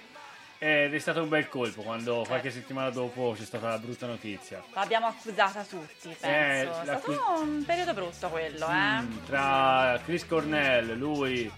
ed 0.57 0.93
è 0.93 0.99
stato 0.99 1.21
un 1.21 1.29
bel 1.29 1.47
colpo 1.47 1.83
quando 1.83 2.23
qualche 2.27 2.49
settimana 2.51 2.89
dopo 2.89 3.33
c'è 3.37 3.45
stata 3.45 3.69
la 3.69 3.77
brutta 3.77 4.05
notizia. 4.07 4.61
L'abbiamo 4.73 5.07
accusata 5.07 5.63
tutti, 5.63 6.09
penso. 6.19 6.25
Eh, 6.25 6.61
è 6.63 6.69
stato 6.83 7.11
l'accu- 7.11 7.37
un 7.39 7.63
periodo 7.65 7.93
brutto 7.93 8.27
quello, 8.27 8.67
eh. 8.67 9.01
Mm, 9.01 9.25
tra 9.25 9.99
Chris 10.03 10.25
Cornell, 10.27 10.97
lui, 10.97 11.49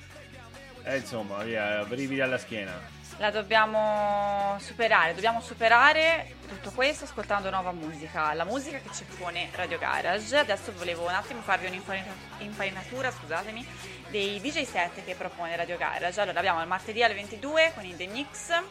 e 0.84 0.98
insomma, 0.98 1.42
via, 1.44 1.84
brividi 1.86 2.22
alla 2.22 2.38
schiena. 2.38 2.98
La 3.20 3.32
dobbiamo 3.32 4.56
superare, 4.62 5.14
dobbiamo 5.14 5.42
superare 5.42 6.36
tutto 6.48 6.72
questo 6.72 7.04
ascoltando 7.04 7.50
nuova 7.50 7.74
musica, 7.74 8.34
la 8.34 8.46
musica 8.46 8.78
che 8.78 8.94
ci 8.94 9.04
propone 9.04 9.50
Radio 9.56 9.78
Garage. 9.78 10.38
Adesso 10.38 10.72
volevo 10.78 11.04
un 11.04 11.14
attimo 11.14 11.42
farvi 11.42 11.68
un'infarinatura, 11.68 13.12
scusatemi, 13.12 13.68
dei 14.08 14.40
DJ 14.40 14.64
set 14.64 15.04
che 15.04 15.16
propone 15.16 15.58
Radio 15.58 15.76
Garage. 15.76 16.22
Allora 16.22 16.40
abbiamo 16.40 16.62
il 16.62 16.68
martedì 16.70 17.04
alle 17.04 17.14
22 17.14 17.74
con 17.76 17.84
il 17.84 17.98
The 17.98 18.08
Mix 18.08 18.62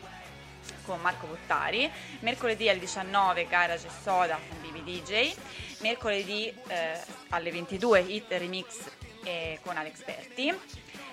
con 0.87 0.99
Marco 1.03 1.27
Bottari, 1.27 1.91
mercoledì 2.21 2.71
alle 2.71 2.81
19 2.81 3.47
Garage 3.49 3.87
e 3.87 3.91
Soda 4.03 4.39
con 4.49 4.63
Bibi 4.63 5.03
DJ, 5.03 5.35
mercoledì 5.81 6.51
eh, 6.69 6.99
alle 7.29 7.51
22 7.51 8.01
Hit 8.01 8.25
Remix 8.31 8.91
eh, 9.25 9.59
con 9.63 9.77
Alex 9.77 10.05
Berti, 10.05 10.59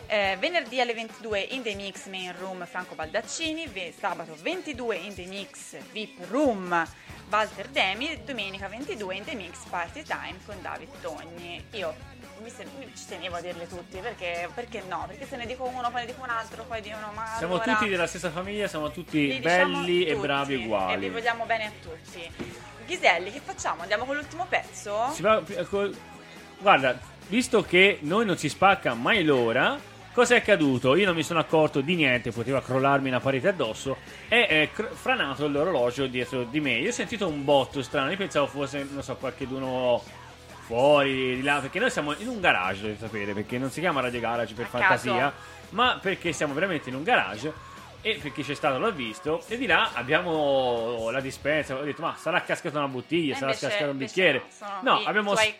eh, 0.07 0.37
venerdì 0.39 0.79
alle 0.79 0.93
22 0.93 1.39
in 1.39 1.61
the 1.63 1.75
mix 1.75 2.05
main 2.07 2.33
room 2.39 2.65
Franco 2.65 2.95
Baldaccini, 2.95 3.67
ve- 3.67 3.93
sabato 3.97 4.35
22 4.41 4.95
in 4.95 5.13
the 5.15 5.25
mix 5.25 5.77
VIP 5.91 6.25
room 6.29 6.85
Walter 7.29 7.67
Demi, 7.69 8.23
domenica 8.23 8.67
22 8.67 9.15
in 9.15 9.23
the 9.23 9.35
mix 9.35 9.57
party 9.69 10.03
time 10.03 10.35
con 10.45 10.55
David 10.61 10.89
Togni. 11.01 11.63
Io 11.71 11.93
mi, 12.41 12.49
se- 12.49 12.65
mi 12.77 12.91
ci 12.95 13.05
tenevo 13.07 13.35
a 13.37 13.41
dirle 13.41 13.67
tutti 13.67 13.97
perché, 13.97 14.47
perché 14.53 14.83
no? 14.87 15.05
Perché 15.07 15.25
se 15.25 15.35
ne 15.35 15.45
dico 15.45 15.63
uno, 15.65 15.89
poi 15.89 16.01
ne 16.01 16.05
dico 16.07 16.21
un 16.21 16.29
altro, 16.29 16.63
poi 16.63 16.81
di 16.81 16.89
uno 16.95 17.11
ma 17.13 17.25
Siamo 17.37 17.55
allora- 17.55 17.73
tutti 17.73 17.89
della 17.89 18.07
stessa 18.07 18.29
famiglia, 18.29 18.67
siamo 18.67 18.91
tutti 18.91 19.27
li 19.27 19.39
diciamo 19.39 19.79
belli 19.81 20.05
e 20.05 20.13
tutti, 20.13 20.21
bravi 20.27 20.53
E 20.53 20.97
vi 20.97 21.09
vogliamo 21.09 21.45
bene 21.45 21.65
a 21.65 21.71
tutti. 21.81 22.31
Ghiselli, 22.85 23.31
che 23.31 23.39
facciamo? 23.43 23.81
Andiamo 23.81 24.05
con 24.05 24.15
l'ultimo 24.15 24.45
pezzo? 24.47 25.09
Si 25.11 25.23
va- 25.23 25.41
ecco, 25.47 25.89
guarda, 26.59 26.97
visto 27.27 27.63
che 27.63 27.97
noi 28.01 28.25
non 28.25 28.37
si 28.37 28.47
spacca 28.49 28.93
mai 28.93 29.23
l'ora, 29.23 29.79
cosa 30.15 30.33
è 30.33 30.37
accaduto? 30.37 30.95
Io 30.95 31.05
non 31.05 31.13
mi 31.15 31.21
sono 31.23 31.39
accorto 31.39 31.81
di 31.81 31.93
niente, 31.93 32.31
poteva 32.31 32.61
crollarmi 32.61 33.09
una 33.09 33.19
parete 33.19 33.49
addosso. 33.49 33.97
È, 34.27 34.47
è 34.47 34.69
cr- 34.73 34.91
franato 34.93 35.47
l'orologio 35.47 36.07
dietro 36.07 36.43
di 36.43 36.59
me. 36.59 36.71
Io 36.77 36.89
ho 36.89 36.93
sentito 36.93 37.27
un 37.27 37.43
botto 37.43 37.83
strano. 37.83 38.09
Io 38.09 38.17
pensavo 38.17 38.47
fosse, 38.47 38.87
non 38.89 39.03
so, 39.03 39.15
qualcheduno 39.17 40.01
fuori 40.65 41.35
di 41.35 41.43
là. 41.43 41.59
Perché 41.59 41.79
noi 41.79 41.91
siamo 41.91 42.13
in 42.17 42.27
un 42.27 42.39
garage, 42.39 42.81
dovete 42.81 42.99
sapere. 43.05 43.33
Perché 43.33 43.57
non 43.57 43.69
si 43.69 43.79
chiama 43.81 44.01
Radio 44.01 44.19
Garage 44.19 44.53
per 44.53 44.65
A 44.65 44.69
fantasia, 44.69 45.13
caso. 45.17 45.33
ma 45.71 45.99
perché 46.01 46.31
siamo 46.31 46.53
veramente 46.53 46.89
in 46.89 46.95
un 46.95 47.03
garage. 47.03 47.73
E 48.01 48.19
per 48.21 48.31
chi 48.33 48.43
c'è 48.43 48.53
stato 48.53 48.77
l'ha 48.77 48.91
visto. 48.91 49.43
E 49.47 49.57
di 49.57 49.65
là 49.65 49.91
abbiamo 49.93 51.09
la 51.11 51.19
dispensa. 51.19 51.75
Ho 51.75 51.83
detto, 51.83 52.01
ma 52.01 52.15
sarà 52.17 52.41
cascata 52.41 52.77
una 52.77 52.87
bottiglia, 52.87 53.33
E 53.33 53.37
sarà 53.37 53.47
invece- 53.51 53.67
cascato 53.67 53.91
un 53.91 53.97
bicchiere. 53.97 54.43
no, 54.81 54.93
No, 54.93 54.99
i 55.01 55.05
abbiamo 55.05 55.33
tuoi- 55.33 55.55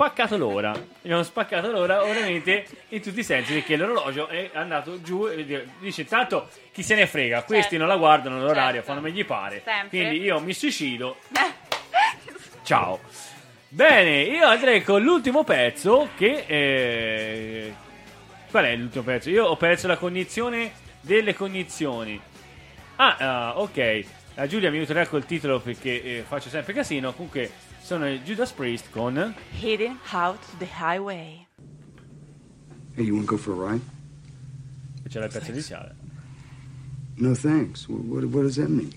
spaccato 0.00 0.38
l'ora. 0.38 0.70
Abbiamo 0.70 1.22
spaccato 1.22 1.70
l'ora, 1.70 2.02
ovviamente, 2.02 2.64
in 2.88 3.02
tutti 3.02 3.20
i 3.20 3.22
sensi, 3.22 3.52
perché 3.52 3.76
l'orologio 3.76 4.28
è 4.28 4.50
andato 4.54 5.02
giù 5.02 5.26
e 5.28 5.66
dice: 5.78 6.06
Tanto 6.06 6.48
chi 6.72 6.82
se 6.82 6.94
ne 6.94 7.06
frega, 7.06 7.42
questi 7.42 7.76
non 7.76 7.86
la 7.86 7.96
guardano 7.96 8.38
l'orario, 8.40 8.80
Certo. 8.80 8.86
fanno 8.86 9.00
come 9.00 9.12
gli 9.12 9.26
pare. 9.26 9.60
Sempre. 9.62 9.88
Quindi 9.88 10.20
io 10.22 10.40
mi 10.40 10.54
suicido. 10.54 11.18
Ciao. 12.64 13.00
Bene, 13.68 14.22
io 14.22 14.46
andrei 14.46 14.82
con 14.82 15.02
l'ultimo 15.02 15.44
pezzo. 15.44 16.08
Che 16.16 16.44
eh, 16.46 17.74
qual 18.50 18.64
è 18.64 18.76
l'ultimo 18.76 19.04
pezzo? 19.04 19.28
Io 19.28 19.44
ho 19.44 19.56
perso 19.56 19.86
la 19.86 19.98
cognizione 19.98 20.72
delle 21.02 21.34
cognizioni. 21.34 22.18
Ah, 22.96 23.16
ah, 23.18 23.60
ok. 23.60 24.04
La 24.34 24.46
Giulia 24.46 24.70
mi 24.70 24.78
aiuterà 24.78 25.06
col 25.06 25.26
titolo 25.26 25.60
perché 25.60 26.02
eh, 26.02 26.24
faccio 26.26 26.48
sempre 26.48 26.72
casino. 26.72 27.12
Comunque, 27.12 27.50
sono 27.90 28.08
il 28.08 28.20
Judas 28.20 28.52
Priest 28.52 28.88
con. 28.92 29.34
Heading 29.60 29.98
out 30.12 30.38
the 30.60 30.64
highway. 30.64 31.44
Hey, 32.94 33.02
you 33.02 33.14
want 33.14 33.26
to 33.26 33.30
go 33.30 33.36
for 33.36 33.50
a 33.50 33.72
ride? 33.72 33.80
C'era 35.08 35.24
il 35.24 35.32
pezzo 35.32 35.50
iniziale. 35.50 35.96
No, 37.16 37.34
thanks. 37.34 37.88
What, 37.88 38.04
what, 38.04 38.24
what 38.26 38.42
does 38.42 38.54
that 38.58 38.68
mean? 38.70 38.92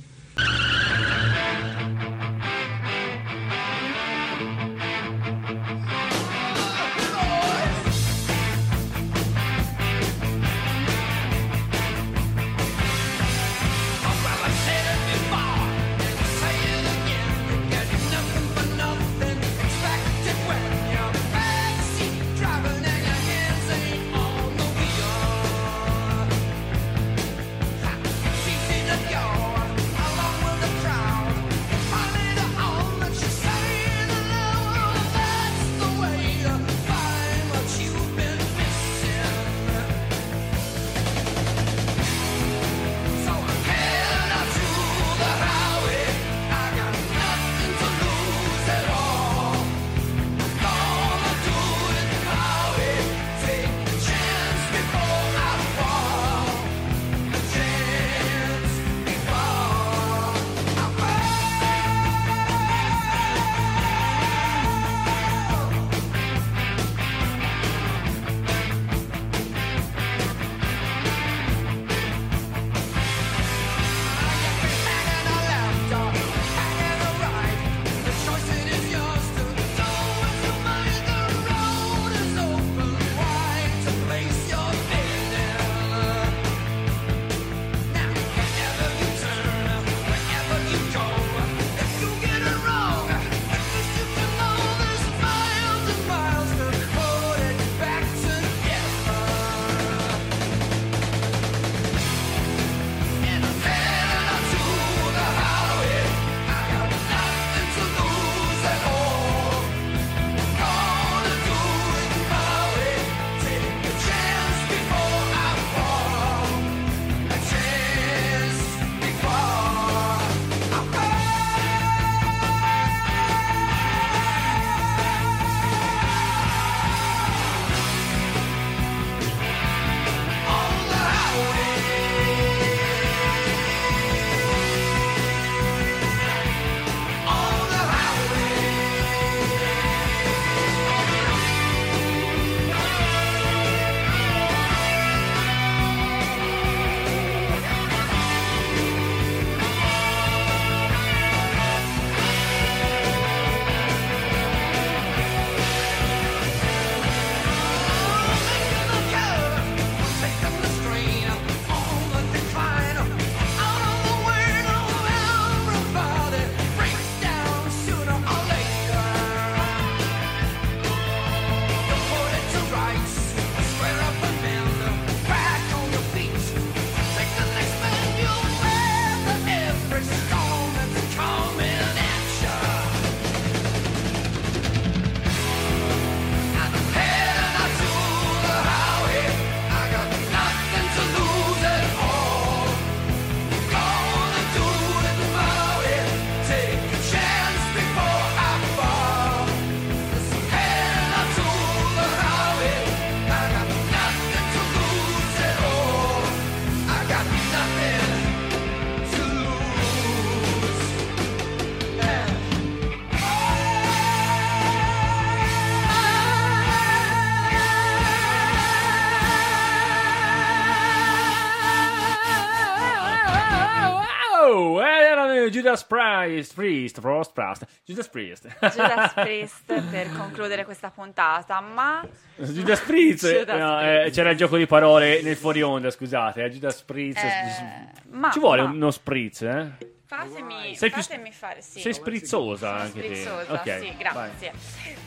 Judas 225.73 225.83
Priest, 225.85 226.53
Priest, 226.53 226.99
Frost, 226.99 227.33
Priest, 227.33 227.65
Judas 227.85 228.07
Priest. 228.07 228.47
Judas 228.75 229.13
Priest 229.17 229.73
per 229.89 230.11
concludere 230.15 230.65
questa 230.65 230.91
puntata, 230.91 231.59
ma 231.61 232.05
Judas 232.37 232.79
Priest, 232.81 233.27
Judas 233.27 233.57
no, 233.59 233.77
Priest. 233.79 234.05
eh, 234.07 234.11
c'era 234.11 234.29
il 234.29 234.37
gioco 234.37 234.57
di 234.57 234.67
parole 234.67 235.21
nel 235.23 235.35
fuori 235.35 235.63
onda, 235.63 235.89
scusate, 235.89 236.43
eh, 236.43 236.49
Judas 236.51 236.81
Priest. 236.83 237.17
Eh, 237.23 237.89
ma- 238.11 238.29
Ci 238.31 238.37
vuole 238.39 238.61
ma- 238.61 238.69
uno 238.69 238.91
spritz, 238.91 239.41
eh? 239.41 239.71
fatemi, 240.05 240.75
Sei 240.75 240.91
più- 240.91 241.01
fatemi 241.01 241.31
fare 241.31 241.61
sì. 241.63 241.79
Sei 241.79 241.93
sprizzosa 241.93 242.75
anche 242.75 242.99
te. 243.01 243.15
sprizzosa, 243.15 243.53
Ok, 243.53 243.63
sì, 243.63 243.87
vai. 243.87 243.95
grazie. 243.97 244.51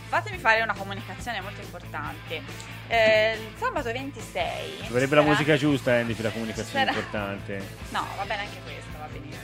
Fatemi 0.08 0.38
fare 0.38 0.62
una 0.62 0.74
comunicazione 0.74 1.40
molto 1.42 1.60
importante. 1.60 2.42
Eh, 2.88 3.38
sabato 3.56 3.90
26 3.92 4.78
Ci 4.82 4.88
vorrebbe 4.88 5.08
sarà- 5.14 5.20
la 5.20 5.26
musica 5.28 5.56
giusta, 5.56 5.92
Andy, 5.92 6.14
per 6.14 6.24
la 6.24 6.30
comunicazione 6.32 6.84
Sarà- 6.86 6.90
importante. 6.96 7.62
No, 7.90 8.04
va 8.16 8.24
bene 8.24 8.42
anche 8.42 8.58
benissimo. 8.64 8.86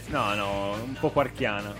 No, 0.06 0.34
no, 0.34 0.72
un 0.72 0.96
po' 0.98 1.10
quarchiana. 1.10 1.74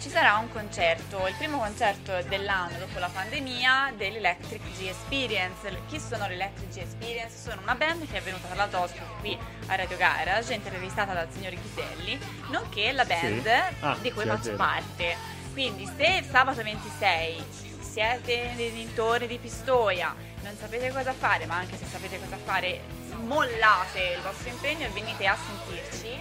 Ci 0.00 0.08
sarà 0.08 0.38
un 0.38 0.50
concerto, 0.50 1.26
il 1.26 1.34
primo 1.34 1.58
concerto 1.58 2.22
dell'anno 2.22 2.78
dopo 2.78 2.98
la 2.98 3.10
pandemia 3.12 3.92
dell'Electric 3.98 4.62
G 4.78 4.86
Experience. 4.86 5.78
Chi 5.88 6.00
sono 6.00 6.26
l'Electric 6.26 6.70
G 6.70 6.76
Experience? 6.78 7.36
Sono 7.36 7.60
una 7.60 7.74
band 7.74 8.10
che 8.10 8.16
è 8.16 8.22
venuta 8.22 8.54
l'altro 8.54 8.80
ospite 8.80 9.04
qui 9.20 9.38
a 9.66 9.74
Radio 9.74 9.98
Garage, 9.98 10.54
intervistata 10.54 11.12
dal 11.12 11.28
signor 11.30 11.52
Ghiselli, 11.52 12.18
nonché 12.48 12.92
la 12.92 13.04
band 13.04 13.46
Ah, 13.80 13.96
di 14.00 14.10
cui 14.10 14.22
sì, 14.22 14.28
faccio 14.28 14.54
parte. 14.54 15.16
Quindi 15.52 15.86
se 15.96 16.24
sabato 16.30 16.62
26 16.62 17.44
siete 17.80 18.52
nei 18.56 18.72
dintorni 18.72 19.26
di 19.26 19.36
Pistoia, 19.36 20.14
non 20.42 20.56
sapete 20.58 20.90
cosa 20.92 21.12
fare, 21.12 21.44
ma 21.44 21.56
anche 21.56 21.76
se 21.76 21.84
sapete 21.84 22.18
cosa 22.18 22.38
fare, 22.42 22.80
mollate 23.16 24.14
il 24.16 24.22
vostro 24.22 24.48
impegno 24.48 24.86
e 24.86 24.88
venite 24.90 25.26
a 25.26 25.36
sentirci 25.36 26.18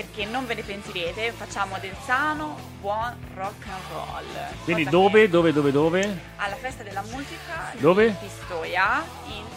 perché 0.00 0.24
non 0.24 0.46
ve 0.46 0.54
ne 0.54 0.62
pentirete, 0.62 1.30
facciamo 1.32 1.76
del 1.78 1.94
sano, 2.06 2.56
buon 2.80 3.14
rock 3.34 3.66
and 3.66 3.82
roll. 3.92 4.24
Quindi 4.64 4.84
dove, 4.84 5.28
dove, 5.28 5.52
dove, 5.52 5.70
dove? 5.70 6.18
Alla 6.36 6.54
festa 6.56 6.82
della 6.82 7.02
musica 7.02 7.72
Dove? 7.78 8.06
di 8.08 8.16
Pistoia, 8.26 9.04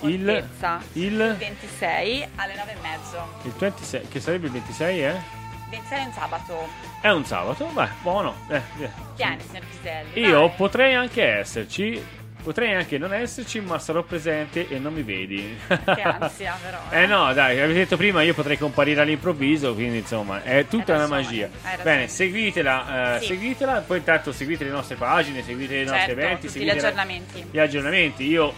in 0.01 0.09
Il- 0.09 0.25
Fortezza, 0.25 0.81
il- 0.93 1.35
26 1.39 2.27
alle 2.35 2.55
9 2.55 2.71
e 2.71 2.75
mezzo. 2.81 3.27
Il 3.43 3.51
26, 3.57 4.07
che 4.09 4.19
sarebbe 4.19 4.47
il 4.47 4.51
26, 4.51 5.03
eh? 5.05 5.21
26 5.69 5.97
è 5.99 6.03
un 6.05 6.11
sabato. 6.13 6.67
È 6.99 7.09
un 7.09 7.25
sabato, 7.25 7.65
beh, 7.67 7.89
buono. 8.01 8.35
Eh, 8.49 8.61
eh. 8.79 8.89
Vieni, 9.15 9.41
signor 9.41 9.63
Piselli. 9.65 10.19
Io 10.27 10.49
potrei 10.57 10.93
anche 10.93 11.23
esserci, 11.23 12.05
potrei 12.43 12.73
anche 12.73 12.97
non 12.97 13.13
esserci, 13.13 13.59
ma 13.61 13.79
sarò 13.79 14.03
presente 14.03 14.67
e 14.67 14.77
non 14.77 14.93
mi 14.93 15.01
vedi. 15.01 15.57
Che 15.67 16.01
ansia, 16.01 16.57
però. 16.61 16.79
Eh 16.91 17.05
no, 17.07 17.33
dai, 17.33 17.59
avete 17.59 17.79
detto 17.79 17.97
prima, 17.97 18.21
io 18.21 18.33
potrei 18.33 18.57
comparire 18.57 19.01
all'improvviso, 19.01 19.73
quindi 19.73 19.97
insomma, 19.99 20.43
è 20.43 20.67
tutta 20.67 20.93
una 20.95 21.07
magia. 21.07 21.49
Bene, 21.81 22.07
seguitela, 22.07 23.15
eh, 23.15 23.19
Sì. 23.21 23.27
seguitela, 23.27 23.79
poi 23.87 23.97
intanto 23.99 24.31
seguite 24.31 24.63
le 24.65 24.69
nostre 24.71 24.95
pagine, 24.95 25.41
seguite 25.43 25.75
i 25.77 25.85
nostri 25.85 25.99
Certo, 25.99 26.19
eventi, 26.19 26.47
gli 26.47 26.49
seguite 26.49 26.71
la- 26.73 26.79
aggiornamenti. 26.81 27.45
gli 27.49 27.59
aggiornamenti. 27.59 28.27
Io 28.27 28.53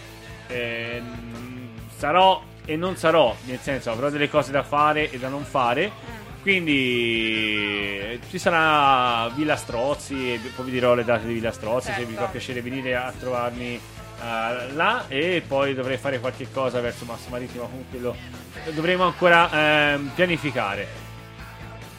eh, 0.48 1.02
sarò 1.96 2.42
e 2.64 2.76
non 2.76 2.96
sarò, 2.96 3.34
nel 3.44 3.58
senso 3.60 3.90
avrò 3.90 4.10
delle 4.10 4.28
cose 4.28 4.50
da 4.50 4.62
fare 4.64 5.10
e 5.10 5.18
da 5.18 5.28
non 5.28 5.44
fare. 5.44 5.86
Mm. 5.90 6.24
Quindi 6.46 7.98
eh, 7.98 8.20
ci 8.30 8.38
sarà 8.38 9.28
Villa 9.34 9.56
Strozzi 9.56 10.34
e 10.34 10.40
poi 10.54 10.66
vi 10.66 10.70
dirò 10.70 10.94
le 10.94 11.02
date 11.02 11.26
di 11.26 11.32
Villa 11.34 11.50
Strozzi 11.50 11.88
se 11.88 11.94
Certo. 11.94 12.08
vi 12.08 12.14
fa 12.14 12.26
piacere 12.26 12.62
venire 12.62 12.94
a 12.94 13.12
trovarmi 13.18 13.74
eh, 13.74 14.72
là 14.72 15.06
e 15.08 15.42
poi 15.44 15.74
dovrei 15.74 15.96
fare 15.96 16.20
qualche 16.20 16.46
cosa 16.52 16.80
verso 16.80 17.04
Massa 17.04 17.30
Marittima 17.30 17.64
comunque 17.64 17.98
lo 17.98 18.14
dovremo 18.72 19.02
ancora 19.02 19.50
ehm, 19.50 20.12
pianificare 20.14 20.86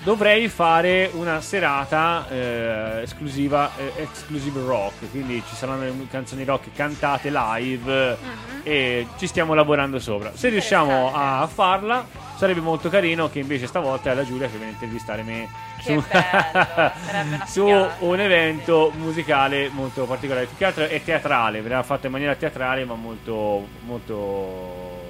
dovrei 0.08 0.48
fare 0.48 1.10
una 1.16 1.42
serata 1.42 2.26
eh, 2.30 3.02
esclusiva 3.02 3.72
eh, 3.76 3.92
exclusive 4.04 4.62
rock 4.66 5.12
quindi 5.12 5.44
ci 5.46 5.54
saranno 5.54 5.84
canzoni 6.10 6.46
rock 6.46 6.68
cantate 6.74 7.30
live 7.30 8.18
Mhm. 8.18 8.62
e 8.64 9.08
ci 9.18 9.28
stiamo 9.28 9.54
lavorando 9.54 10.00
sopra 10.00 10.32
se 10.34 10.48
riusciamo 10.48 11.12
a 11.14 11.46
farla 11.54 12.08
sarebbe 12.38 12.62
molto 12.62 12.88
carino 12.88 13.30
che 13.30 13.40
invece 13.40 13.68
stavolta 13.68 14.12
è 14.12 14.14
la 14.14 14.24
Giulia 14.24 14.48
che 14.48 14.54
viene 14.56 14.68
a 14.68 14.74
intervistare 14.76 15.24
me 15.24 15.50
bello, 15.84 16.02
su 17.46 17.66
figata. 17.66 17.96
un 18.00 18.20
evento 18.22 18.94
musicale 18.96 19.68
molto 19.68 20.06
particolare 20.06 20.46
più 20.46 20.56
che 20.56 20.64
altro 20.66 20.86
è 20.88 21.04
teatrale 21.04 21.60
verrà 21.62 21.84
fatto 21.84 22.06
in 22.06 22.14
maniera 22.14 22.34
teatrale 22.36 22.86
ma 22.86 22.94
molto 22.94 23.68
molto 23.82 25.02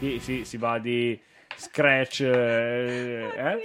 sì, 0.00 0.18
sì, 0.20 0.44
si 0.44 0.56
va 0.56 0.76
di 0.80 1.16
scratch 1.56 2.20
eh, 2.22 3.28
eh? 3.36 3.58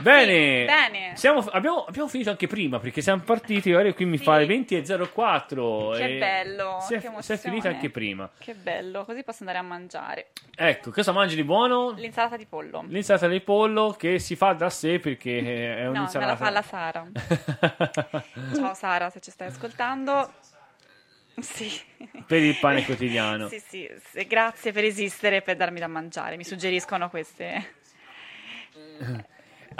Bene, 0.00 0.60
Sì, 0.60 0.64
bene. 0.64 1.16
Siamo- 1.16 1.40
abbiamo, 1.50 1.84
abbiamo 1.84 2.08
finito 2.08 2.30
anche 2.30 2.46
prima 2.46 2.78
perché 2.78 3.00
siamo 3.02 3.22
partiti. 3.22 3.72
Ora 3.72 3.92
qui 3.92 4.04
mi 4.04 4.16
Sì. 4.18 4.24
fa 4.24 4.38
le 4.38 4.46
20.04. 4.46 5.92
Che 5.96 6.04
e 6.04 6.18
bello, 6.18 6.78
Si 6.80 6.94
è, 6.94 7.10
si 7.20 7.32
è 7.32 7.36
finita 7.36 7.68
anche 7.68 7.90
prima. 7.90 8.30
Che 8.38 8.54
bello, 8.54 9.04
così 9.04 9.22
posso 9.24 9.38
andare 9.40 9.58
a 9.58 9.62
mangiare. 9.62 10.30
Ecco, 10.56 10.90
cosa 10.90 11.12
mangi 11.12 11.34
di 11.34 11.44
buono? 11.44 11.90
L'insalata 11.92 12.36
di 12.36 12.46
pollo. 12.46 12.84
L'insalata 12.88 13.28
di 13.28 13.40
pollo 13.40 13.94
che 13.98 14.18
si 14.18 14.36
fa 14.36 14.52
da 14.52 14.70
sé 14.70 14.98
perché 15.00 15.38
è 15.78 15.82
No, 15.86 15.90
me 15.92 15.98
un'insalata. 15.98 16.30
la 16.30 16.36
fa 16.36 16.50
la 16.50 16.62
Sara. 16.62 17.06
Ciao 18.54 18.74
Sara, 18.74 19.10
se 19.10 19.20
ci 19.20 19.30
stai 19.30 19.48
ascoltando. 19.48 20.32
Sì. 21.40 21.70
per 22.26 22.42
il 22.42 22.56
pane 22.58 22.84
quotidiano. 22.84 23.46
Sì, 23.48 23.60
sì, 23.60 23.88
sì, 24.10 24.26
grazie 24.26 24.72
per 24.72 24.82
esistere 24.84 25.36
e 25.36 25.42
per 25.42 25.54
darmi 25.56 25.78
da 25.78 25.86
mangiare. 25.86 26.36
Mi 26.36 26.42
suggeriscono 26.44 27.08
queste. 27.08 27.74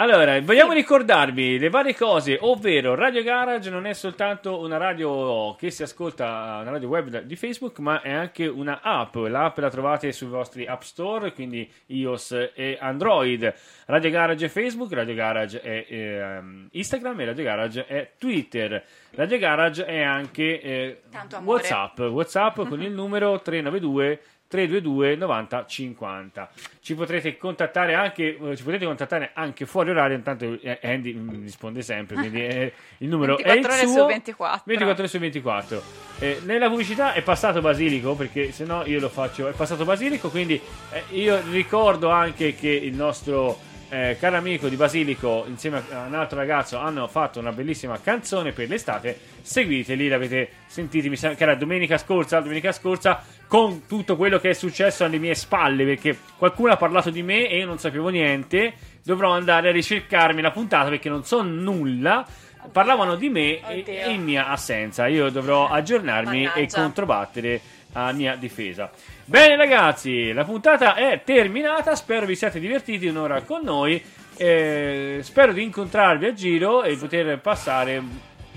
Allora, 0.01 0.39
vogliamo 0.39 0.71
ricordarvi 0.71 1.59
le 1.59 1.67
varie 1.67 1.93
cose, 1.93 2.37
ovvero 2.39 2.95
Radio 2.95 3.21
Garage 3.21 3.69
non 3.69 3.85
è 3.85 3.91
soltanto 3.91 4.61
una 4.61 4.77
radio 4.77 5.55
che 5.55 5.71
si 5.71 5.83
ascolta, 5.83 6.59
una 6.61 6.71
radio 6.71 6.87
web 6.87 7.19
di 7.23 7.35
Facebook, 7.35 7.79
ma 7.79 8.01
è 8.01 8.09
anche 8.09 8.47
una 8.47 8.79
app. 8.81 9.15
L'app 9.15 9.57
la 9.57 9.69
trovate 9.69 10.13
sui 10.13 10.27
vostri 10.27 10.65
App 10.65 10.83
Store, 10.83 11.33
quindi 11.33 11.69
iOS 11.87 12.51
e 12.53 12.77
Android. 12.79 13.53
Radio 13.87 14.09
Garage 14.09 14.45
è 14.45 14.47
Facebook, 14.47 14.93
Radio 14.93 15.15
Garage 15.15 15.59
è 15.59 15.85
ehm, 15.89 16.69
Instagram 16.71 17.19
e 17.19 17.25
Radio 17.25 17.43
Garage 17.43 17.85
è 17.85 18.11
Twitter. 18.17 18.81
Radio 19.15 19.37
Garage 19.37 19.83
è 19.83 20.01
anche 20.01 20.61
eh. 20.61 21.01
WhatsApp, 21.43 21.99
WhatsApp 21.99 22.61
con 22.69 22.81
il 22.81 22.93
numero 22.93 23.41
392 23.41 24.21
322 24.49 25.15
90 25.15 25.65
50 25.67 26.49
ci 26.81 26.95
potrete 26.95 27.37
contattare 27.37 27.93
anche 27.93 28.35
eh, 28.35 28.57
ci 28.57 28.63
potete 28.63 28.85
contattare 28.85 29.29
anche 29.35 29.67
fuori 29.67 29.91
orario 29.91 30.17
intanto 30.17 30.57
eh, 30.59 30.79
Andy 30.81 31.13
mm, 31.13 31.43
risponde 31.43 31.83
sempre 31.83 32.15
quindi 32.15 32.43
eh, 32.43 32.73
il 32.97 33.09
numero 33.09 33.37
è 33.37 33.41
il 33.41 33.61
24 33.61 33.77
ore 33.77 33.85
su 33.85 33.93
suo. 33.93 34.05
24. 34.07 34.61
24 34.65 35.03
ore 35.03 35.11
su 35.11 35.19
24 35.19 35.83
Eh, 36.21 36.41
nella 36.45 36.67
pubblicità 36.67 37.13
è 37.13 37.21
passato 37.21 37.61
Basilico 37.61 38.15
perché 38.15 38.51
se 38.51 38.65
no 38.65 38.83
io 38.85 38.99
lo 38.99 39.09
faccio 39.09 39.47
è 39.47 39.53
passato 39.53 39.85
Basilico 39.85 40.29
quindi 40.29 40.59
eh, 40.91 41.03
io 41.11 41.39
ricordo 41.51 42.09
anche 42.09 42.55
che 42.55 42.69
il 42.69 42.95
nostro 42.95 43.68
eh, 43.89 44.17
caro 44.19 44.37
amico 44.37 44.67
di 44.67 44.75
Basilico 44.75 45.45
insieme 45.47 45.83
a 45.91 46.05
un 46.07 46.13
altro 46.13 46.37
ragazzo 46.37 46.77
hanno 46.77 47.07
fatto 47.07 47.39
una 47.39 47.51
bellissima 47.51 47.99
canzone 47.99 48.51
per 48.51 48.69
l'estate 48.69 49.17
seguiteli 49.41 50.07
l'avete 50.07 50.49
sentiti 50.67 51.09
mi 51.09 51.15
sa 51.15 51.33
che 51.33 51.43
era 51.43 51.55
domenica 51.55 51.97
scorsa 51.97 52.39
domenica 52.39 52.71
scorsa 52.71 53.23
con 53.47 53.87
tutto 53.87 54.15
quello 54.15 54.39
che 54.39 54.51
è 54.51 54.53
successo 54.53 55.03
alle 55.03 55.17
mie 55.17 55.33
spalle 55.33 55.85
perché 55.85 56.17
qualcuno 56.37 56.71
ha 56.71 56.77
parlato 56.77 57.09
di 57.09 57.23
me 57.23 57.47
e 57.49 57.57
io 57.57 57.65
non 57.65 57.79
sapevo 57.79 58.09
niente 58.09 58.73
dovrò 59.03 59.31
andare 59.31 59.69
a 59.69 59.71
ricercarmi 59.71 60.41
la 60.41 60.51
puntata 60.51 60.89
perché 60.89 61.09
non 61.09 61.23
so 61.23 61.41
nulla 61.41 62.25
parlavano 62.71 63.15
di 63.15 63.29
me 63.29 63.59
e, 63.59 63.79
Oddio. 63.79 63.93
e 63.93 64.11
in 64.11 64.23
mia 64.23 64.49
assenza 64.49 65.07
io 65.07 65.29
dovrò 65.29 65.67
aggiornarmi 65.69 66.43
e 66.43 66.47
Mannaggia. 66.47 66.81
controbattere 66.81 67.61
a 67.93 68.11
mia 68.11 68.35
difesa 68.35 68.91
bene 69.25 69.55
ragazzi 69.55 70.31
la 70.31 70.43
puntata 70.43 70.95
è 70.95 71.21
terminata 71.23 71.95
spero 71.95 72.25
vi 72.25 72.35
siate 72.35 72.59
divertiti 72.59 73.07
un'ora 73.07 73.41
con 73.41 73.61
noi 73.63 74.01
eh, 74.37 75.19
spero 75.21 75.51
di 75.51 75.63
incontrarvi 75.63 76.25
a 76.25 76.33
giro 76.33 76.83
e 76.83 76.95
poter 76.95 77.39
passare 77.39 78.01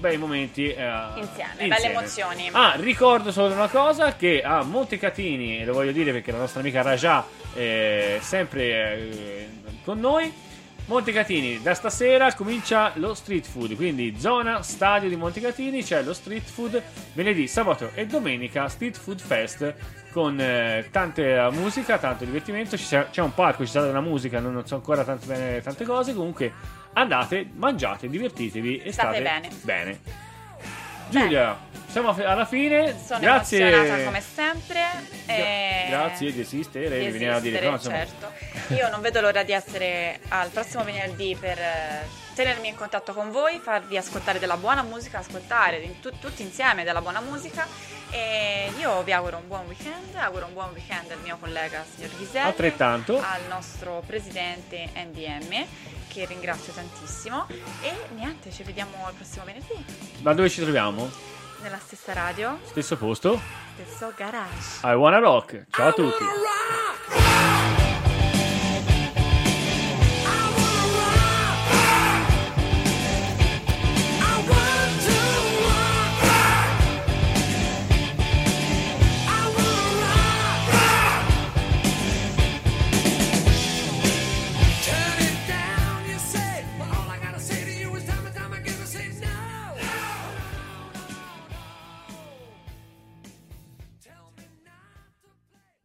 bei 0.02 0.16
momenti 0.16 0.66
eh, 0.66 0.90
Insieme, 1.16 1.68
belle 1.68 1.90
emozioni. 1.90 2.48
Ah, 2.50 2.74
ricordo 2.76 3.30
solo 3.30 3.54
una 3.54 3.68
cosa: 3.68 4.16
che 4.16 4.42
a 4.42 4.64
Montecatini, 4.64 5.60
e 5.60 5.64
lo 5.64 5.72
voglio 5.72 5.92
dire 5.92 6.10
perché 6.10 6.32
la 6.32 6.38
nostra 6.38 6.60
amica 6.60 6.82
Raja 6.82 7.24
è 7.54 8.18
sempre 8.20 8.62
eh, 8.64 9.48
con 9.84 10.00
noi. 10.00 10.50
Montecatini, 10.92 11.62
da 11.62 11.72
stasera 11.72 12.34
comincia 12.34 12.92
lo 12.96 13.14
street 13.14 13.46
food, 13.46 13.76
quindi 13.76 14.14
zona 14.18 14.62
stadio 14.62 15.08
di 15.08 15.16
Montecatini 15.16 15.82
c'è 15.82 16.02
lo 16.02 16.12
street 16.12 16.44
food 16.44 16.82
venerdì, 17.14 17.48
sabato 17.48 17.92
e 17.94 18.04
domenica 18.04 18.68
street 18.68 18.98
food 18.98 19.18
fest 19.18 19.74
con 20.10 20.38
eh, 20.38 20.86
tante 20.90 21.48
musica, 21.52 21.96
tanto 21.96 22.26
divertimento, 22.26 22.76
sia- 22.76 23.08
c'è 23.08 23.22
un 23.22 23.32
palco, 23.32 23.64
ci 23.64 23.70
sarà 23.70 23.86
della 23.86 24.02
musica, 24.02 24.38
non, 24.38 24.52
non 24.52 24.66
so 24.66 24.74
ancora 24.74 25.02
tanto 25.02 25.24
bene 25.24 25.62
tante 25.62 25.86
cose, 25.86 26.12
comunque 26.12 26.52
andate, 26.92 27.48
mangiate, 27.54 28.10
divertitevi 28.10 28.82
e 28.82 28.92
State 28.92 29.16
state 29.16 29.22
bene. 29.22 29.48
bene. 29.62 30.30
Giulia, 31.12 31.58
siamo 31.88 32.08
a- 32.08 32.30
alla 32.32 32.46
fine. 32.46 32.96
Sono 33.04 33.20
Grazie. 33.20 33.60
emozionata 33.66 34.04
come 34.04 34.22
sempre. 34.22 34.80
e- 35.26 35.86
Grazie 35.90 36.32
di 36.32 36.40
esistere 36.40 36.98
di 36.98 37.04
di 37.04 37.10
venire 37.12 37.32
a 37.34 37.38
dire 37.40 37.60
no, 37.68 37.74
esistere, 37.74 38.06
certo. 38.08 38.74
Io 38.74 38.88
non 38.88 39.00
vedo 39.02 39.20
l'ora 39.20 39.42
di 39.42 39.52
essere 39.52 40.20
al 40.28 40.48
prossimo 40.48 40.84
venerdì 40.84 41.36
per 41.38 41.58
eh, 41.58 42.06
tenermi 42.34 42.68
in 42.68 42.74
contatto 42.76 43.12
con 43.12 43.30
voi, 43.30 43.58
farvi 43.62 43.96
ascoltare 43.98 44.38
della 44.38 44.56
buona 44.56 44.82
musica, 44.82 45.18
ascoltare 45.18 46.00
tu- 46.00 46.18
tutti 46.18 46.40
insieme 46.42 46.82
della 46.82 47.02
buona 47.02 47.20
musica 47.20 47.66
e 48.10 48.70
io 48.78 49.02
vi 49.02 49.12
auguro 49.12 49.36
un 49.36 49.46
buon 49.48 49.66
weekend, 49.66 50.14
auguro 50.16 50.46
un 50.46 50.54
buon 50.54 50.70
weekend 50.72 51.10
al 51.10 51.18
mio 51.22 51.36
collega 51.38 51.84
signor 51.94 52.10
Ghiselli, 52.16 52.46
Altrettanto. 52.46 53.18
al 53.18 53.42
nostro 53.48 54.02
presidente 54.06 54.88
NDM 54.94 55.64
che 56.12 56.26
ringrazio 56.26 56.74
tantissimo 56.74 57.46
e 57.80 57.90
niente, 58.14 58.50
ci 58.50 58.62
vediamo 58.64 59.06
al 59.06 59.14
prossimo 59.14 59.46
venerdì 59.46 59.72
Ma 60.20 60.34
dove 60.34 60.50
ci 60.50 60.60
troviamo? 60.60 61.10
nella 61.62 61.78
stessa 61.78 62.12
radio, 62.12 62.58
Stesso 62.64 62.96
posto? 62.98 63.40
stesso 63.74 64.12
garage. 64.14 64.80
I 64.84 64.92
wanna 64.94 65.18
rock. 65.20 65.64
Ciao 65.70 65.88
a 65.88 65.92
tutti. 65.92 66.22
rock. 66.24 67.91